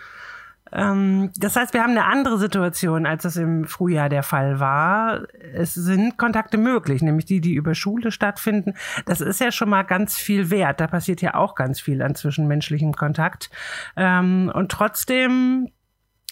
Ähm, 0.72 1.30
das 1.36 1.56
heißt, 1.56 1.72
wir 1.72 1.82
haben 1.82 1.92
eine 1.92 2.04
andere 2.04 2.38
Situation, 2.38 3.06
als 3.06 3.22
das 3.22 3.36
im 3.36 3.64
Frühjahr 3.64 4.08
der 4.08 4.22
Fall 4.22 4.60
war. 4.60 5.22
Es 5.54 5.74
sind 5.74 6.18
Kontakte 6.18 6.58
möglich, 6.58 7.02
nämlich 7.02 7.24
die, 7.24 7.40
die 7.40 7.54
über 7.54 7.74
Schule 7.74 8.12
stattfinden. 8.12 8.74
Das 9.06 9.20
ist 9.20 9.40
ja 9.40 9.50
schon 9.50 9.70
mal 9.70 9.82
ganz 9.82 10.16
viel 10.16 10.50
wert. 10.50 10.80
Da 10.80 10.86
passiert 10.86 11.22
ja 11.22 11.34
auch 11.34 11.54
ganz 11.54 11.80
viel 11.80 12.02
an 12.02 12.14
zwischenmenschlichem 12.14 12.94
Kontakt. 12.94 13.50
Ähm, 13.96 14.50
und 14.54 14.70
trotzdem 14.70 15.70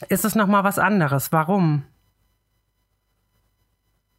ist 0.08 0.24
es 0.24 0.34
nochmal 0.34 0.64
was 0.64 0.78
anderes. 0.78 1.32
Warum? 1.32 1.84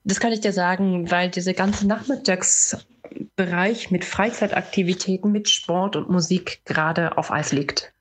Das 0.03 0.20
kann 0.20 0.32
ich 0.32 0.39
dir 0.39 0.53
sagen, 0.53 1.12
weil 1.12 1.29
diese 1.29 1.53
ganze 1.53 1.86
Nachmittagsbereich 3.38 3.91
mit 3.91 4.03
Freizeitaktivitäten, 4.03 5.32
mit 5.32 5.48
Sport 5.50 5.96
und 5.96 6.10
Musik 6.10 6.62
gerade 6.65 7.17
auf 7.17 7.32
Eis 7.32 7.51
liegt. 7.51 7.94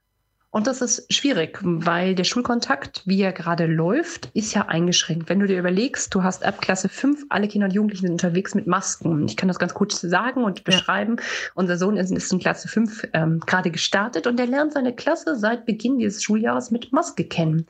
Und 0.51 0.67
das 0.67 0.81
ist 0.81 1.13
schwierig, 1.13 1.59
weil 1.63 2.15
der 2.15 2.25
Schulkontakt, 2.25 3.03
wie 3.05 3.21
er 3.21 3.33
gerade 3.33 3.67
läuft, 3.67 4.31
ist 4.33 4.55
ja 4.55 4.63
eingeschränkt. 4.63 5.29
Wenn 5.29 5.41
du 5.41 5.47
dir 5.47 5.59
überlegst, 5.59 6.15
du 6.15 6.23
hast 6.23 6.43
ab 6.43 6.63
Klasse 6.63 6.89
5 6.89 7.27
alle 7.29 7.49
Kinder 7.49 7.67
und 7.67 7.75
Jugendlichen 7.75 8.07
sind 8.07 8.13
unterwegs 8.13 8.55
mit 8.55 8.67
Masken. 8.67 9.27
Ich 9.27 9.37
kann 9.37 9.49
das 9.49 9.59
ganz 9.59 9.75
kurz 9.75 10.01
sagen 10.01 10.45
und 10.45 10.65
beschreiben. 10.65 11.17
Ja. 11.19 11.25
Unser 11.55 11.77
Sohn 11.77 11.99
ist, 11.99 12.11
ist 12.11 12.33
in 12.33 12.39
Klasse 12.39 12.69
5 12.69 13.09
ähm, 13.13 13.41
gerade 13.41 13.71
gestartet 13.71 14.27
und 14.27 14.41
er 14.41 14.47
lernt 14.47 14.73
seine 14.73 14.95
Klasse 14.95 15.37
seit 15.37 15.67
Beginn 15.67 15.99
dieses 15.99 16.23
Schuljahres 16.23 16.71
mit 16.71 16.91
Maske 16.91 17.25
kennen. 17.25 17.67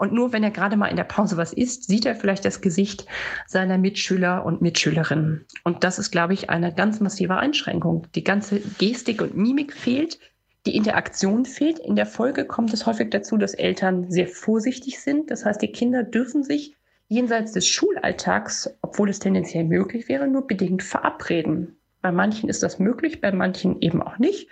Und 0.00 0.14
nur 0.14 0.32
wenn 0.32 0.42
er 0.42 0.50
gerade 0.50 0.78
mal 0.78 0.86
in 0.86 0.96
der 0.96 1.04
Pause 1.04 1.36
was 1.36 1.52
isst, 1.52 1.86
sieht 1.86 2.06
er 2.06 2.14
vielleicht 2.14 2.46
das 2.46 2.62
Gesicht 2.62 3.04
seiner 3.46 3.76
Mitschüler 3.76 4.46
und 4.46 4.62
Mitschülerinnen. 4.62 5.44
Und 5.62 5.84
das 5.84 5.98
ist, 5.98 6.10
glaube 6.10 6.32
ich, 6.32 6.48
eine 6.48 6.74
ganz 6.74 7.00
massive 7.00 7.36
Einschränkung. 7.36 8.06
Die 8.14 8.24
ganze 8.24 8.60
Gestik 8.78 9.20
und 9.20 9.36
Mimik 9.36 9.74
fehlt. 9.74 10.18
Die 10.64 10.74
Interaktion 10.74 11.44
fehlt. 11.44 11.78
In 11.80 11.96
der 11.96 12.06
Folge 12.06 12.46
kommt 12.46 12.72
es 12.72 12.86
häufig 12.86 13.10
dazu, 13.10 13.36
dass 13.36 13.52
Eltern 13.52 14.10
sehr 14.10 14.26
vorsichtig 14.26 15.00
sind. 15.00 15.30
Das 15.30 15.44
heißt, 15.44 15.60
die 15.60 15.70
Kinder 15.70 16.02
dürfen 16.02 16.44
sich 16.44 16.74
jenseits 17.08 17.52
des 17.52 17.68
Schulalltags, 17.68 18.74
obwohl 18.80 19.10
es 19.10 19.18
tendenziell 19.18 19.64
möglich 19.64 20.08
wäre, 20.08 20.28
nur 20.28 20.46
bedingt 20.46 20.82
verabreden. 20.82 21.76
Bei 22.00 22.10
manchen 22.10 22.48
ist 22.48 22.62
das 22.62 22.78
möglich, 22.78 23.20
bei 23.20 23.32
manchen 23.32 23.82
eben 23.82 24.02
auch 24.02 24.16
nicht 24.16 24.48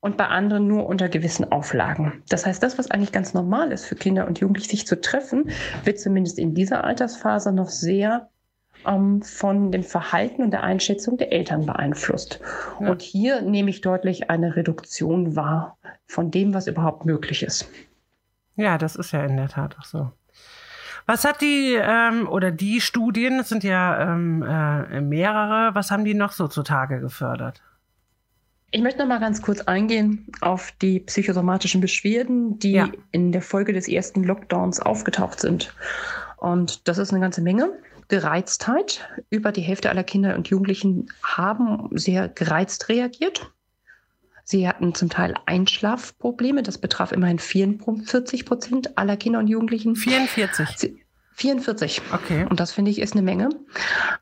und 0.00 0.16
bei 0.16 0.26
anderen 0.26 0.66
nur 0.66 0.86
unter 0.86 1.08
gewissen 1.08 1.50
Auflagen. 1.52 2.22
Das 2.28 2.46
heißt, 2.46 2.62
das, 2.62 2.78
was 2.78 2.90
eigentlich 2.90 3.12
ganz 3.12 3.34
normal 3.34 3.70
ist 3.70 3.84
für 3.84 3.96
Kinder 3.96 4.26
und 4.26 4.40
Jugendliche, 4.40 4.70
sich 4.70 4.86
zu 4.86 5.00
treffen, 5.00 5.50
wird 5.84 6.00
zumindest 6.00 6.38
in 6.38 6.54
dieser 6.54 6.84
Altersphase 6.84 7.52
noch 7.52 7.68
sehr 7.68 8.30
ähm, 8.86 9.22
von 9.22 9.70
dem 9.72 9.82
Verhalten 9.82 10.42
und 10.42 10.52
der 10.52 10.62
Einschätzung 10.62 11.18
der 11.18 11.32
Eltern 11.32 11.66
beeinflusst. 11.66 12.40
Ja. 12.80 12.90
Und 12.90 13.02
hier 13.02 13.42
nehme 13.42 13.70
ich 13.70 13.82
deutlich 13.82 14.30
eine 14.30 14.56
Reduktion 14.56 15.36
wahr 15.36 15.76
von 16.06 16.30
dem, 16.30 16.54
was 16.54 16.66
überhaupt 16.66 17.04
möglich 17.04 17.42
ist. 17.42 17.70
Ja, 18.56 18.78
das 18.78 18.96
ist 18.96 19.12
ja 19.12 19.24
in 19.24 19.36
der 19.36 19.48
Tat 19.48 19.76
auch 19.78 19.84
so. 19.84 20.12
Was 21.06 21.24
hat 21.24 21.40
die 21.40 21.74
ähm, 21.74 22.28
oder 22.28 22.50
die 22.50 22.80
Studien, 22.80 23.40
es 23.40 23.48
sind 23.48 23.64
ja 23.64 24.12
ähm, 24.12 24.42
äh, 24.42 25.00
mehrere, 25.00 25.74
was 25.74 25.90
haben 25.90 26.04
die 26.04 26.14
noch 26.14 26.32
so 26.32 26.46
zutage 26.46 27.00
gefördert? 27.00 27.62
Ich 28.72 28.82
möchte 28.82 29.00
noch 29.00 29.06
mal 29.06 29.18
ganz 29.18 29.42
kurz 29.42 29.62
eingehen 29.62 30.26
auf 30.40 30.72
die 30.80 31.00
psychosomatischen 31.00 31.80
Beschwerden, 31.80 32.58
die 32.58 32.72
ja. 32.72 32.88
in 33.10 33.32
der 33.32 33.42
Folge 33.42 33.72
des 33.72 33.88
ersten 33.88 34.22
Lockdowns 34.22 34.80
aufgetaucht 34.80 35.40
sind. 35.40 35.74
Und 36.36 36.86
das 36.88 36.98
ist 36.98 37.10
eine 37.10 37.20
ganze 37.20 37.42
Menge. 37.42 37.72
Gereiztheit. 38.08 39.08
Über 39.28 39.52
die 39.52 39.60
Hälfte 39.60 39.90
aller 39.90 40.04
Kinder 40.04 40.36
und 40.36 40.48
Jugendlichen 40.48 41.12
haben 41.22 41.88
sehr 41.92 42.28
gereizt 42.28 42.88
reagiert. 42.88 43.52
Sie 44.44 44.66
hatten 44.66 44.94
zum 44.94 45.10
Teil 45.10 45.34
Einschlafprobleme. 45.46 46.62
Das 46.62 46.78
betraf 46.78 47.12
immerhin 47.12 47.38
44 47.38 48.44
Prozent 48.44 48.98
aller 48.98 49.16
Kinder 49.16 49.38
und 49.38 49.46
Jugendlichen. 49.46 49.94
44. 49.94 50.68
Sie, 50.76 51.02
44. 51.40 52.02
Okay. 52.12 52.46
Und 52.50 52.60
das 52.60 52.72
finde 52.72 52.90
ich 52.90 53.00
ist 53.00 53.14
eine 53.14 53.22
Menge. 53.22 53.48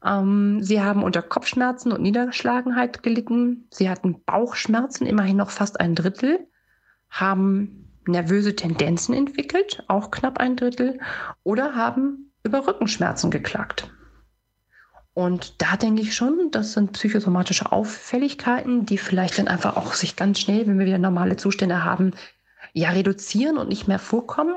Ähm, 0.04 0.62
sie 0.62 0.80
haben 0.80 1.02
unter 1.02 1.20
Kopfschmerzen 1.20 1.90
und 1.90 2.00
Niedergeschlagenheit 2.00 3.02
gelitten. 3.02 3.66
Sie 3.70 3.90
hatten 3.90 4.22
Bauchschmerzen, 4.24 5.04
immerhin 5.04 5.36
noch 5.36 5.50
fast 5.50 5.80
ein 5.80 5.96
Drittel. 5.96 6.46
Haben 7.10 7.90
nervöse 8.06 8.54
Tendenzen 8.54 9.14
entwickelt, 9.14 9.82
auch 9.88 10.12
knapp 10.12 10.38
ein 10.38 10.54
Drittel. 10.54 11.00
Oder 11.42 11.74
haben 11.74 12.30
über 12.44 12.66
Rückenschmerzen 12.66 13.32
geklagt. 13.32 13.90
Und 15.12 15.60
da 15.60 15.76
denke 15.76 16.02
ich 16.02 16.14
schon, 16.14 16.52
das 16.52 16.74
sind 16.74 16.92
psychosomatische 16.92 17.72
Auffälligkeiten, 17.72 18.86
die 18.86 18.98
vielleicht 18.98 19.38
dann 19.40 19.48
einfach 19.48 19.76
auch 19.76 19.94
sich 19.94 20.14
ganz 20.14 20.38
schnell, 20.38 20.68
wenn 20.68 20.78
wir 20.78 20.86
wieder 20.86 20.98
normale 20.98 21.36
Zustände 21.36 21.82
haben, 21.82 22.12
ja 22.72 22.90
reduzieren 22.90 23.58
und 23.58 23.68
nicht 23.68 23.88
mehr 23.88 23.98
vorkommen 23.98 24.54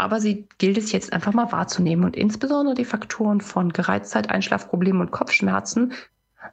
aber 0.00 0.20
sie 0.20 0.48
gilt 0.58 0.78
es 0.78 0.92
jetzt 0.92 1.12
einfach 1.12 1.34
mal 1.34 1.52
wahrzunehmen 1.52 2.04
und 2.04 2.16
insbesondere 2.16 2.74
die 2.74 2.84
Faktoren 2.84 3.40
von 3.40 3.72
Gereiztheit, 3.72 4.30
Einschlafproblemen 4.30 5.02
und 5.02 5.10
Kopfschmerzen. 5.10 5.92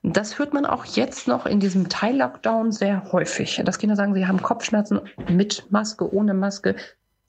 Das 0.03 0.37
hört 0.37 0.53
man 0.53 0.65
auch 0.65 0.83
jetzt 0.83 1.27
noch 1.27 1.45
in 1.45 1.59
diesem 1.59 1.87
Teil-Lockdown 1.87 2.71
sehr 2.71 3.11
häufig, 3.11 3.61
dass 3.63 3.79
Kinder 3.79 3.95
sagen, 3.95 4.13
sie 4.13 4.27
haben 4.27 4.41
Kopfschmerzen 4.41 4.99
mit 5.29 5.65
Maske, 5.69 6.13
ohne 6.13 6.33
Maske. 6.33 6.75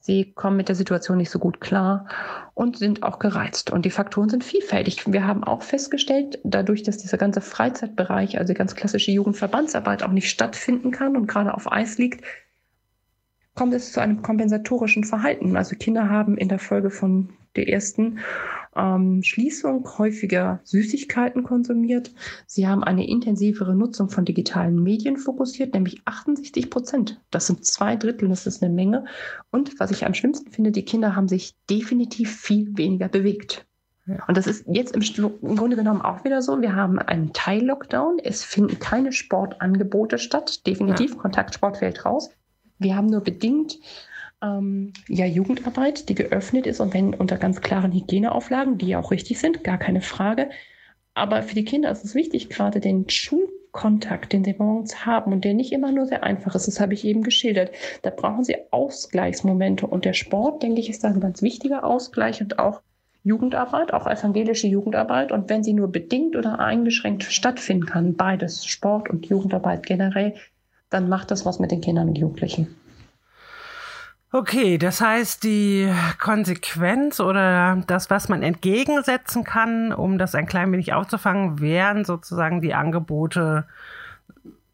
Sie 0.01 0.33
kommen 0.33 0.57
mit 0.57 0.69
der 0.69 0.75
Situation 0.75 1.19
nicht 1.19 1.31
so 1.31 1.39
gut 1.39 1.61
klar 1.61 2.07
und 2.55 2.79
sind 2.79 3.03
auch 3.05 3.21
gereizt. 3.21 3.71
Und 3.71 3.85
die 3.85 3.91
Faktoren 3.91 4.29
sind 4.29 4.43
vielfältig. 4.43 5.05
Wir 5.07 5.27
haben 5.27 5.45
auch 5.45 5.63
festgestellt, 5.63 6.41
dadurch, 6.45 6.83
dass 6.83 6.99
dieser 6.99 7.19
ganze 7.19 7.41
Freizeitbereich, 7.41 8.39
also 8.39 8.53
die 8.53 8.59
ganz 8.59 8.75
klassische 8.75 9.13
Jugendverbandsarbeit 9.13 10.03
auch 10.03 10.11
nicht 10.11 10.31
stattfinden 10.31 10.91
kann 10.91 11.17
und 11.17 11.27
gerade 11.27 11.55
auf 11.55 11.71
Eis 11.71 11.99
liegt, 11.99 12.25
kommt 13.59 13.75
es 13.75 13.91
zu 13.91 14.01
einem 14.01 14.23
kompensatorischen 14.23 15.03
Verhalten. 15.03 15.57
Also 15.57 15.75
Kinder 15.75 16.09
haben 16.09 16.39
in 16.39 16.49
der 16.49 16.61
Folge 16.61 16.91
von 16.91 17.31
der 17.57 17.69
ersten 17.69 18.21
ähm, 18.77 19.25
Schließung 19.25 19.99
häufiger 19.99 20.61
Süßigkeiten 20.63 21.43
konsumiert. 21.43 22.13
Sie 22.47 22.69
haben 22.69 22.85
eine 22.85 23.09
intensivere 23.09 23.75
Nutzung 23.75 24.11
von 24.11 24.25
digitalen 24.25 24.81
Medien 24.81 25.17
fokussiert, 25.17 25.75
nämlich 25.75 26.03
68 26.05 26.71
Prozent. 26.71 27.21
Das 27.33 27.49
sind 27.49 27.67
zwei 27.67 27.97
Drittel, 27.97 28.29
das 28.29 28.47
ist 28.47 28.63
eine 28.63 28.73
Menge. 28.73 29.07
Und 29.51 29.81
was 29.81 29.91
ich 29.91 30.07
am 30.07 30.15
schlimmsten 30.15 30.53
finde, 30.53 30.71
die 30.71 30.85
Kinder 30.85 31.17
haben 31.17 31.27
sich 31.27 31.57
definitiv 31.69 32.37
viel 32.37 32.79
weniger 32.79 33.09
bewegt. 33.09 33.67
Und 34.29 34.37
das 34.37 34.47
ist 34.47 34.67
jetzt 34.69 34.95
im, 34.95 35.03
im, 35.43 35.57
Grunde 35.57 35.75
genommen 35.75 36.01
auch 36.01 36.23
wieder 36.23 36.43
so. 36.43 36.61
Wir 36.63 36.77
haben 36.77 37.01
einen 37.01 37.33
Teil-Lockdown. 37.33 38.21
Es 38.23 38.45
finden 38.45 38.79
keine 38.79 39.11
Sportangebote 39.11 40.19
statt. 40.19 40.65
Definitiv, 40.65 41.15
ja. 41.15 41.17
Kontaktsport 41.19 41.79
fällt 41.79 42.05
raus. 42.05 42.31
Wir 42.79 42.97
haben 42.97 43.07
nur 43.07 43.23
bedingt 43.23 43.79
ähm, 44.43 44.93
ja, 45.09 45.27
Jugendarbeit, 45.27 46.09
die 46.09 46.15
geöffnet 46.15 46.67
ist 46.67 46.81
und 46.81 46.95
wenn 46.95 47.15
unter 47.15 47.37
ganz 47.37 47.61
klaren 47.61 47.93
Hygieneauflagen, 47.93 48.79
die 48.79 48.89
ja 48.89 49.01
auch 49.01 49.11
richtig 49.11 49.39
sind, 49.39 49.65
gar 49.65 49.79
keine 49.79 50.01
Frage. 50.01 50.51
Aber 51.15 51.43
für 51.43 51.55
die 51.55 51.65
Kinder 51.65 51.91
ist 51.91 52.05
es 52.05 52.15
wichtig, 52.15 52.49
gerade 52.49 52.79
den 52.79 53.09
Schulkontakt, 53.09 54.33
den 54.33 54.45
sie 54.45 54.55
morgens 54.57 55.05
haben 55.05 55.33
und 55.33 55.45
der 55.45 55.55
nicht 55.55 55.73
immer 55.73 55.91
nur 55.91 56.07
sehr 56.07 56.23
einfach 56.23 56.55
ist, 56.55 56.69
das 56.69 56.79
habe 56.79 56.95
ich 56.95 57.05
eben 57.05 57.23
geschildert. 57.23 57.73
Da 58.03 58.11
brauchen 58.11 58.45
sie 58.45 58.57
Ausgleichsmomente 58.71 59.87
und 59.87 60.05
der 60.05 60.13
Sport, 60.13 60.63
denke 60.63 60.81
ich, 60.81 60.89
ist 60.89 61.03
da 61.03 61.09
ein 61.09 61.21
ganz 61.21 61.43
wichtiger 61.43 61.85
Ausgleich 61.85 62.41
und 62.41 62.61
auch 62.61 62.83
Jugendarbeit, 63.25 63.93
auch 63.93 64.07
evangelische 64.07 64.69
Jugendarbeit. 64.69 65.33
Und 65.33 65.51
wenn 65.51 65.65
sie 65.65 65.73
nur 65.73 65.89
bedingt 65.89 66.37
oder 66.37 66.61
eingeschränkt 66.61 67.25
stattfinden 67.25 67.87
kann, 67.87 68.15
beides, 68.15 68.65
Sport 68.65 69.11
und 69.11 69.27
Jugendarbeit 69.27 69.85
generell, 69.85 70.35
dann 70.91 71.09
macht 71.09 71.31
das 71.31 71.45
was 71.45 71.59
mit 71.59 71.71
den 71.71 71.81
Kindern 71.81 72.09
und 72.09 72.19
Jugendlichen. 72.19 72.75
Okay, 74.31 74.77
das 74.77 75.01
heißt, 75.01 75.43
die 75.43 75.91
Konsequenz 76.19 77.19
oder 77.19 77.83
das, 77.87 78.11
was 78.11 78.29
man 78.29 78.43
entgegensetzen 78.43 79.43
kann, 79.43 79.91
um 79.91 80.19
das 80.19 80.35
ein 80.35 80.47
klein 80.47 80.71
wenig 80.71 80.93
aufzufangen, 80.93 81.61
wären 81.61 82.05
sozusagen 82.05 82.61
die 82.61 82.75
Angebote 82.75 83.65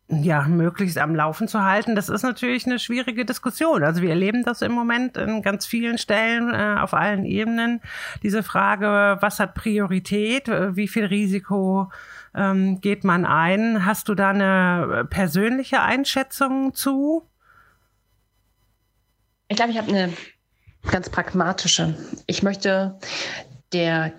ja, 0.09 0.43
möglichst 0.43 0.99
am 0.99 1.15
Laufen 1.15 1.47
zu 1.47 1.63
halten. 1.63 1.95
Das 1.95 2.09
ist 2.09 2.23
natürlich 2.23 2.67
eine 2.67 2.81
schwierige 2.81 3.25
Diskussion. 3.25 3.85
Also 3.85 4.03
wir 4.03 4.11
erleben 4.11 4.43
das 4.43 4.61
im 4.61 4.73
Moment 4.73 5.17
in 5.17 5.41
ganz 5.41 5.67
vielen 5.67 5.99
Stellen 5.99 6.53
äh, 6.53 6.81
auf 6.81 6.93
allen 6.93 7.25
Ebenen. 7.25 7.81
Diese 8.25 8.43
Frage, 8.43 9.19
was 9.21 9.39
hat 9.39 9.55
Priorität, 9.55 10.49
wie 10.49 10.89
viel 10.89 11.07
Risiko 11.07 11.91
ähm, 12.35 12.81
geht 12.81 13.05
man 13.05 13.25
ein? 13.25 13.85
Hast 13.85 14.09
du 14.09 14.15
da 14.15 14.31
eine 14.31 15.07
persönliche 15.09 15.81
Einschätzung 15.81 16.75
zu? 16.75 17.29
Ich 19.49 19.57
glaube, 19.57 19.73
ich 19.73 19.79
habe 19.79 19.89
eine 19.89 20.13
ganz 20.91 21.09
pragmatische. 21.11 21.95
Ich 22.27 22.43
möchte 22.43 22.99
der 23.73 24.13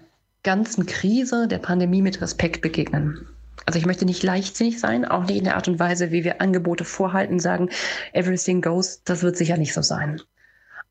ganzen 0.44 0.86
Krise 0.86 1.48
der 1.48 1.58
Pandemie 1.58 2.02
mit 2.02 2.22
Respekt 2.22 2.62
begegnen. 2.62 3.28
Also 3.66 3.80
ich 3.80 3.86
möchte 3.86 4.06
nicht 4.06 4.22
leichtsinnig 4.22 4.80
sein, 4.80 5.06
auch 5.06 5.24
nicht 5.24 5.38
in 5.38 5.44
der 5.44 5.56
Art 5.56 5.68
und 5.68 5.80
Weise, 5.80 6.12
wie 6.12 6.24
wir 6.24 6.40
Angebote 6.40 6.86
vorhalten, 6.86 7.40
sagen, 7.40 7.70
everything 8.14 8.62
goes, 8.62 9.04
das 9.04 9.24
wird 9.24 9.38
sicher 9.38 9.58
nicht 9.58 9.74
so 9.74 9.82
sein. 9.82 10.22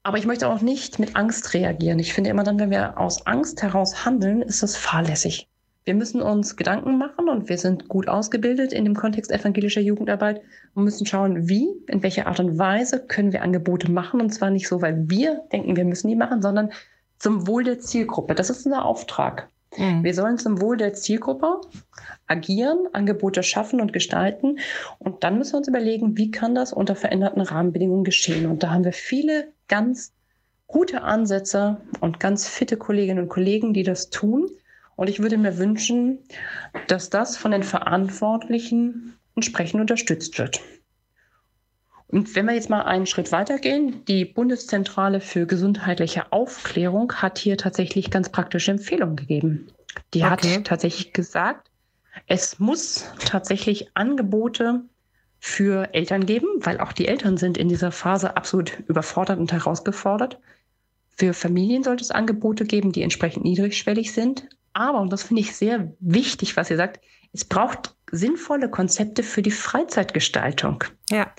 Aber 0.03 0.19
ich 0.19 0.27
möchte 0.27 0.49
auch 0.49 0.61
nicht 0.61 0.99
mit 0.99 1.15
Angst 1.17 1.55
reagieren. 1.55 1.99
Ich 1.99 2.13
finde 2.13 2.31
immer 2.31 2.43
dann, 2.43 2.59
wenn 2.59 2.71
wir 2.71 2.99
aus 2.99 3.27
Angst 3.27 3.63
heraus 3.63 4.05
handeln, 4.05 4.43
ist 4.43 4.63
das 4.63 4.77
fahrlässig. 4.77 5.49
Wir 5.85 5.95
müssen 5.95 6.23
uns 6.23 6.57
Gedanken 6.57 6.97
machen 6.97 7.29
und 7.29 7.51
wir 7.51 7.59
sind 7.59 7.89
gut 7.89 8.09
ausgebildet 8.09 8.73
in 8.73 8.85
dem 8.85 8.95
Kontext 8.95 9.31
evangelischer 9.31 9.83
Jugendarbeit 9.83 10.41
und 10.75 10.85
müssen 10.85 11.07
schauen, 11.07 11.47
wie, 11.49 11.69
in 11.89 12.03
welcher 12.03 12.27
Art 12.27 12.41
und 12.41 12.59
Weise 12.59 13.05
können 13.07 13.33
wir 13.33 13.43
Angebote 13.43 13.91
machen. 13.91 14.23
Und 14.23 14.31
zwar 14.31 14.51
nicht 14.51 14.67
so, 14.67 14.81
weil 14.81 15.11
wir 15.11 15.43
denken, 15.53 15.77
wir 15.77 15.85
müssen 15.85 16.09
die 16.09 16.17
machen, 16.17 16.41
sondern 16.41 16.71
zum 17.19 17.47
Wohl 17.47 17.65
der 17.65 17.81
Zielgruppe. 17.81 18.35
Das 18.35 18.49
ist 18.49 18.65
unser 18.65 18.85
Auftrag. 18.87 19.49
Mhm. 19.77 20.05
Wir 20.05 20.15
sollen 20.15 20.39
zum 20.39 20.61
Wohl 20.63 20.79
der 20.79 20.95
Zielgruppe 20.95 21.61
agieren, 22.27 22.89
Angebote 22.93 23.43
schaffen 23.43 23.81
und 23.81 23.93
gestalten. 23.93 24.59
Und 24.99 25.23
dann 25.23 25.37
müssen 25.37 25.53
wir 25.53 25.59
uns 25.59 25.69
überlegen, 25.69 26.17
wie 26.17 26.31
kann 26.31 26.55
das 26.55 26.73
unter 26.73 26.97
veränderten 26.97 27.43
Rahmenbedingungen 27.43 28.05
geschehen. 28.05 28.47
Und 28.47 28.63
da 28.63 28.71
haben 28.71 28.85
wir 28.85 28.93
viele 28.95 29.49
ganz 29.69 30.13
gute 30.67 31.03
Ansätze 31.03 31.77
und 32.01 32.21
ganz 32.21 32.49
fitte 32.49 32.79
Kolleginnen 32.79 33.25
und 33.25 33.29
Kollegen, 33.29 33.75
die 33.75 33.83
das 33.83 34.09
tun. 34.09 34.49
Und 34.97 35.09
ich 35.09 35.21
würde 35.21 35.39
mir 35.39 35.59
wünschen, 35.59 36.19
dass 36.87 37.11
das 37.11 37.37
von 37.37 37.51
den 37.51 37.63
Verantwortlichen 37.63 39.15
entsprechend 39.35 39.81
unterstützt 39.81 40.39
wird. 40.39 40.61
Und 42.07 42.35
wenn 42.37 42.47
wir 42.47 42.55
jetzt 42.55 42.71
mal 42.71 42.83
einen 42.83 43.07
Schritt 43.07 43.33
weitergehen, 43.33 44.05
die 44.07 44.25
Bundeszentrale 44.25 45.21
für 45.21 45.47
gesundheitliche 45.47 46.33
Aufklärung 46.33 47.13
hat 47.15 47.39
hier 47.39 47.57
tatsächlich 47.57 48.11
ganz 48.11 48.29
praktische 48.29 48.71
Empfehlungen 48.71 49.17
gegeben. 49.17 49.67
Die 50.13 50.23
okay. 50.23 50.31
hat 50.31 50.65
tatsächlich 50.65 51.13
gesagt, 51.13 51.71
es 52.27 52.61
muss 52.61 53.11
tatsächlich 53.25 53.89
Angebote 53.95 54.83
für 55.41 55.93
Eltern 55.93 56.25
geben, 56.25 56.47
weil 56.61 56.81
auch 56.81 56.93
die 56.93 57.09
Eltern 57.09 57.37
sind 57.37 57.59
in 57.59 57.69
dieser 57.69 57.91
Phase 57.91 58.37
absolut 58.37 58.79
überfordert 58.87 59.39
und 59.39 59.53
herausgefordert. 59.53 60.39
Für 61.11 61.35
Familien 61.35 61.83
sollte 61.83 62.03
es 62.03 62.11
Angebote 62.11 62.65
geben, 62.65 62.93
die 62.93 63.03
entsprechend 63.03 63.45
niedrigschwellig 63.45 64.13
sind. 64.13 64.49
Aber, 64.75 65.01
und 65.01 65.13
das 65.13 65.23
finde 65.23 65.43
ich 65.43 65.57
sehr 65.57 65.93
wichtig, 66.01 66.57
was 66.57 66.71
ihr 66.71 66.77
sagt, 66.77 67.01
es 67.33 67.45
braucht 67.45 67.95
sinnvolle 68.13 68.71
Konzepte 68.71 69.23
für 69.23 69.43
die 69.43 69.51
Freizeitgestaltung. 69.51 70.85
Ja. 71.11 71.33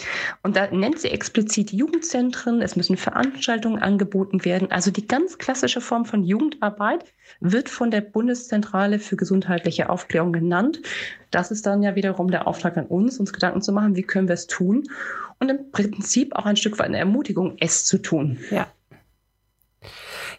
Und 0.43 0.57
da 0.57 0.69
nennt 0.69 0.99
sie 0.99 1.09
explizit 1.09 1.71
Jugendzentren, 1.71 2.61
es 2.61 2.75
müssen 2.75 2.97
Veranstaltungen 2.97 3.81
angeboten 3.81 4.43
werden. 4.43 4.71
Also 4.71 4.91
die 4.91 5.07
ganz 5.07 5.37
klassische 5.37 5.79
Form 5.79 6.05
von 6.05 6.23
Jugendarbeit 6.23 7.05
wird 7.39 7.69
von 7.69 7.91
der 7.91 8.01
Bundeszentrale 8.01 8.99
für 8.99 9.15
gesundheitliche 9.15 9.89
Aufklärung 9.89 10.33
genannt. 10.33 10.81
Das 11.31 11.49
ist 11.51 11.65
dann 11.65 11.81
ja 11.81 11.95
wiederum 11.95 12.29
der 12.29 12.47
Auftrag 12.47 12.75
an 12.77 12.87
uns, 12.87 13.19
uns 13.19 13.31
Gedanken 13.31 13.61
zu 13.61 13.71
machen, 13.71 13.95
wie 13.95 14.03
können 14.03 14.27
wir 14.27 14.35
es 14.35 14.47
tun. 14.47 14.83
Und 15.39 15.49
im 15.49 15.71
Prinzip 15.71 16.35
auch 16.35 16.45
ein 16.45 16.57
Stück 16.57 16.77
weit 16.79 16.87
eine 16.87 16.97
Ermutigung, 16.97 17.55
es 17.59 17.85
zu 17.85 17.99
tun. 17.99 18.37
Ja. 18.51 18.67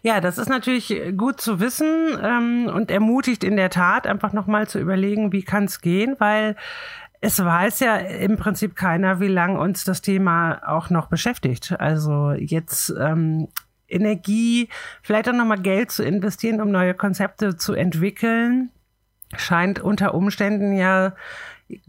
Ja, 0.01 0.21
das 0.21 0.37
ist 0.37 0.49
natürlich 0.49 0.93
gut 1.17 1.41
zu 1.41 1.59
wissen 1.59 2.17
ähm, 2.21 2.69
und 2.73 2.91
ermutigt 2.91 3.43
in 3.43 3.55
der 3.55 3.69
Tat 3.69 4.07
einfach 4.07 4.33
nochmal 4.33 4.67
zu 4.67 4.79
überlegen, 4.79 5.31
wie 5.31 5.43
kann 5.43 5.65
es 5.65 5.81
gehen, 5.81 6.15
weil 6.19 6.55
es 7.19 7.43
weiß 7.43 7.79
ja 7.79 7.95
im 7.95 8.37
Prinzip 8.37 8.75
keiner, 8.75 9.19
wie 9.19 9.27
lange 9.27 9.59
uns 9.59 9.83
das 9.83 10.01
Thema 10.01 10.61
auch 10.65 10.89
noch 10.89 11.07
beschäftigt. 11.07 11.75
Also 11.79 12.31
jetzt 12.31 12.93
ähm, 12.99 13.47
Energie, 13.87 14.69
vielleicht 15.01 15.27
auch 15.29 15.33
nochmal 15.33 15.61
Geld 15.61 15.91
zu 15.91 16.03
investieren, 16.03 16.61
um 16.61 16.71
neue 16.71 16.93
Konzepte 16.93 17.57
zu 17.57 17.73
entwickeln, 17.73 18.69
scheint 19.35 19.79
unter 19.79 20.13
Umständen 20.13 20.73
ja 20.73 21.13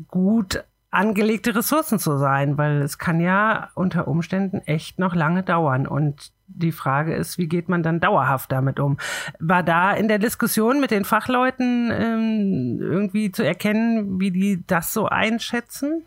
gut 0.08 0.64
angelegte 0.90 1.54
Ressourcen 1.54 1.98
zu 1.98 2.16
sein, 2.16 2.56
weil 2.56 2.80
es 2.80 2.98
kann 2.98 3.20
ja 3.20 3.68
unter 3.74 4.08
Umständen 4.08 4.58
echt 4.64 4.98
noch 4.98 5.14
lange 5.14 5.42
dauern. 5.42 5.86
Und 5.86 6.32
die 6.48 6.72
Frage 6.72 7.14
ist, 7.14 7.38
wie 7.38 7.46
geht 7.46 7.68
man 7.68 7.82
dann 7.82 8.00
dauerhaft 8.00 8.50
damit 8.50 8.80
um? 8.80 8.98
War 9.38 9.62
da 9.62 9.92
in 9.92 10.08
der 10.08 10.18
Diskussion 10.18 10.80
mit 10.80 10.90
den 10.90 11.04
Fachleuten 11.04 11.90
ähm, 11.92 12.78
irgendwie 12.80 13.30
zu 13.30 13.42
erkennen, 13.42 14.18
wie 14.20 14.30
die 14.30 14.64
das 14.66 14.92
so 14.92 15.06
einschätzen? 15.06 16.06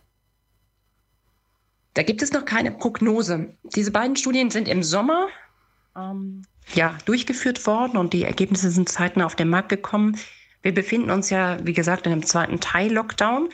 Da 1.94 2.04
gibt 2.04 2.22
es 2.22 2.32
noch 2.32 2.46
keine 2.46 2.72
Prognose. 2.72 3.54
Diese 3.76 3.92
beiden 3.92 4.16
Studien 4.16 4.50
sind 4.50 4.68
im 4.68 4.84
Sommer 4.84 5.28
ähm, 5.96 6.44
ja, 6.74 6.98
durchgeführt 7.06 7.66
worden 7.68 7.98
und 7.98 8.14
die 8.14 8.24
Ergebnisse 8.24 8.72
sind 8.72 8.90
zeitnah 8.90 9.26
auf 9.26 9.36
den 9.36 9.50
Markt 9.50 9.70
gekommen. 9.70 10.18
Wir 10.62 10.74
befinden 10.74 11.10
uns 11.12 11.30
ja, 11.30 11.58
wie 11.66 11.74
gesagt, 11.74 12.06
in 12.06 12.14
einem 12.14 12.26
zweiten 12.26 12.60
Teil-Lockdown. 12.60 13.50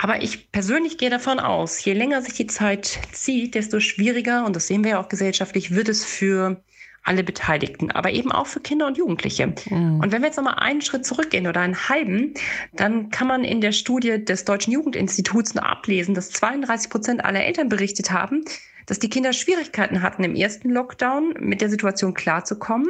Aber 0.00 0.22
ich 0.22 0.52
persönlich 0.52 0.96
gehe 0.96 1.10
davon 1.10 1.40
aus, 1.40 1.84
je 1.84 1.92
länger 1.92 2.22
sich 2.22 2.34
die 2.34 2.46
Zeit 2.46 2.98
zieht, 3.12 3.56
desto 3.56 3.80
schwieriger, 3.80 4.46
und 4.46 4.54
das 4.54 4.68
sehen 4.68 4.84
wir 4.84 4.92
ja 4.92 5.00
auch 5.00 5.08
gesellschaftlich, 5.08 5.74
wird 5.74 5.88
es 5.88 6.04
für 6.04 6.62
alle 7.02 7.24
Beteiligten, 7.24 7.90
aber 7.90 8.12
eben 8.12 8.30
auch 8.30 8.46
für 8.46 8.60
Kinder 8.60 8.86
und 8.86 8.96
Jugendliche. 8.96 9.54
Mhm. 9.68 10.00
Und 10.00 10.12
wenn 10.12 10.22
wir 10.22 10.28
jetzt 10.28 10.36
nochmal 10.36 10.58
einen 10.58 10.82
Schritt 10.82 11.04
zurückgehen 11.04 11.48
oder 11.48 11.62
einen 11.62 11.88
halben, 11.88 12.34
dann 12.74 13.10
kann 13.10 13.26
man 13.26 13.42
in 13.42 13.60
der 13.60 13.72
Studie 13.72 14.24
des 14.24 14.44
Deutschen 14.44 14.72
Jugendinstituts 14.72 15.54
noch 15.54 15.64
ablesen, 15.64 16.14
dass 16.14 16.30
32 16.30 16.90
Prozent 16.90 17.24
aller 17.24 17.44
Eltern 17.44 17.68
berichtet 17.68 18.12
haben, 18.12 18.44
dass 18.86 19.00
die 19.00 19.08
Kinder 19.10 19.32
Schwierigkeiten 19.32 20.02
hatten, 20.02 20.22
im 20.22 20.36
ersten 20.36 20.70
Lockdown 20.70 21.34
mit 21.40 21.60
der 21.60 21.70
Situation 21.70 22.14
klarzukommen 22.14 22.88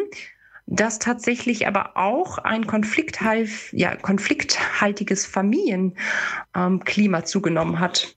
dass 0.71 0.99
tatsächlich 0.99 1.67
aber 1.67 1.97
auch 1.97 2.37
ein 2.37 2.67
konflikthalt, 2.67 3.49
ja, 3.73 3.97
konflikthaltiges 3.97 5.25
Familienklima 5.25 7.19
ähm, 7.19 7.25
zugenommen 7.25 7.81
hat, 7.81 8.15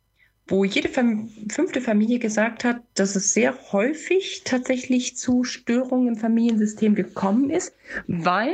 wo 0.48 0.66
jede 0.66 0.90
Fam 0.90 1.30
fünfte 1.50 1.80
Familie 1.80 2.20
gesagt 2.20 2.66
hat, 2.66 2.82
dass 2.96 3.16
es 3.16 3.34
sehr 3.34 3.56
häufig 3.72 4.42
tatsächlich 4.44 5.16
zu 5.16 5.46
Störungen 5.46 6.10
im 6.10 6.16
Familiensystem 6.18 6.94
gekommen 6.94 7.50
ist, 7.50 7.74
weil 8.08 8.54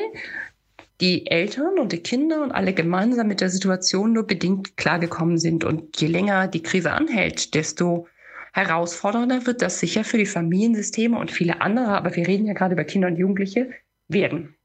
die 1.01 1.25
Eltern 1.25 1.79
und 1.79 1.91
die 1.91 2.03
Kinder 2.03 2.43
und 2.43 2.51
alle 2.51 2.73
gemeinsam 2.73 3.27
mit 3.27 3.41
der 3.41 3.49
Situation 3.49 4.13
nur 4.13 4.27
bedingt 4.27 4.77
klargekommen 4.77 5.39
sind. 5.39 5.63
Und 5.63 5.99
je 5.99 6.07
länger 6.07 6.47
die 6.47 6.62
Krise 6.62 6.91
anhält, 6.91 7.55
desto 7.55 8.07
herausfordernder 8.53 9.47
wird 9.47 9.63
das 9.63 9.79
sicher 9.79 10.03
für 10.03 10.17
die 10.17 10.25
Familiensysteme 10.27 11.17
und 11.17 11.31
viele 11.31 11.62
andere, 11.62 11.89
aber 11.89 12.15
wir 12.15 12.27
reden 12.27 12.45
ja 12.45 12.53
gerade 12.53 12.73
über 12.73 12.83
Kinder 12.83 13.07
und 13.07 13.17
Jugendliche, 13.17 13.71
werden. 14.07 14.55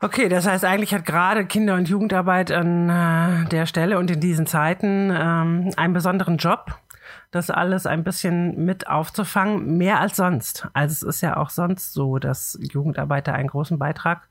Okay, 0.00 0.28
das 0.28 0.46
heißt, 0.46 0.64
eigentlich 0.64 0.92
hat 0.92 1.06
gerade 1.06 1.46
Kinder- 1.46 1.74
und 1.74 1.88
Jugendarbeit 1.88 2.52
an 2.52 2.90
äh, 2.90 3.48
der 3.48 3.64
Stelle 3.64 3.98
und 3.98 4.10
in 4.10 4.20
diesen 4.20 4.46
Zeiten 4.46 5.10
ähm, 5.10 5.70
einen 5.76 5.94
besonderen 5.94 6.36
Job, 6.36 6.78
das 7.30 7.50
alles 7.50 7.86
ein 7.86 8.04
bisschen 8.04 8.62
mit 8.66 8.88
aufzufangen, 8.88 9.78
mehr 9.78 10.00
als 10.00 10.16
sonst. 10.16 10.68
Also 10.74 10.92
es 10.92 11.16
ist 11.16 11.22
ja 11.22 11.38
auch 11.38 11.48
sonst 11.48 11.94
so, 11.94 12.18
dass 12.18 12.58
Jugendarbeit 12.60 13.26
da 13.26 13.32
einen 13.32 13.48
großen 13.48 13.78
Beitrag 13.78 14.28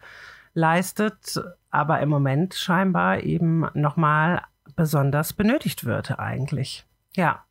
leistet, 0.53 1.41
aber 1.71 1.99
im 1.99 2.09
Moment 2.09 2.53
scheinbar 2.53 3.21
eben 3.21 3.67
nochmal 3.73 4.43
besonders 4.75 5.33
benötigt 5.33 5.85
wird 5.85 6.19
eigentlich. 6.19 6.85
Ja. 7.15 7.43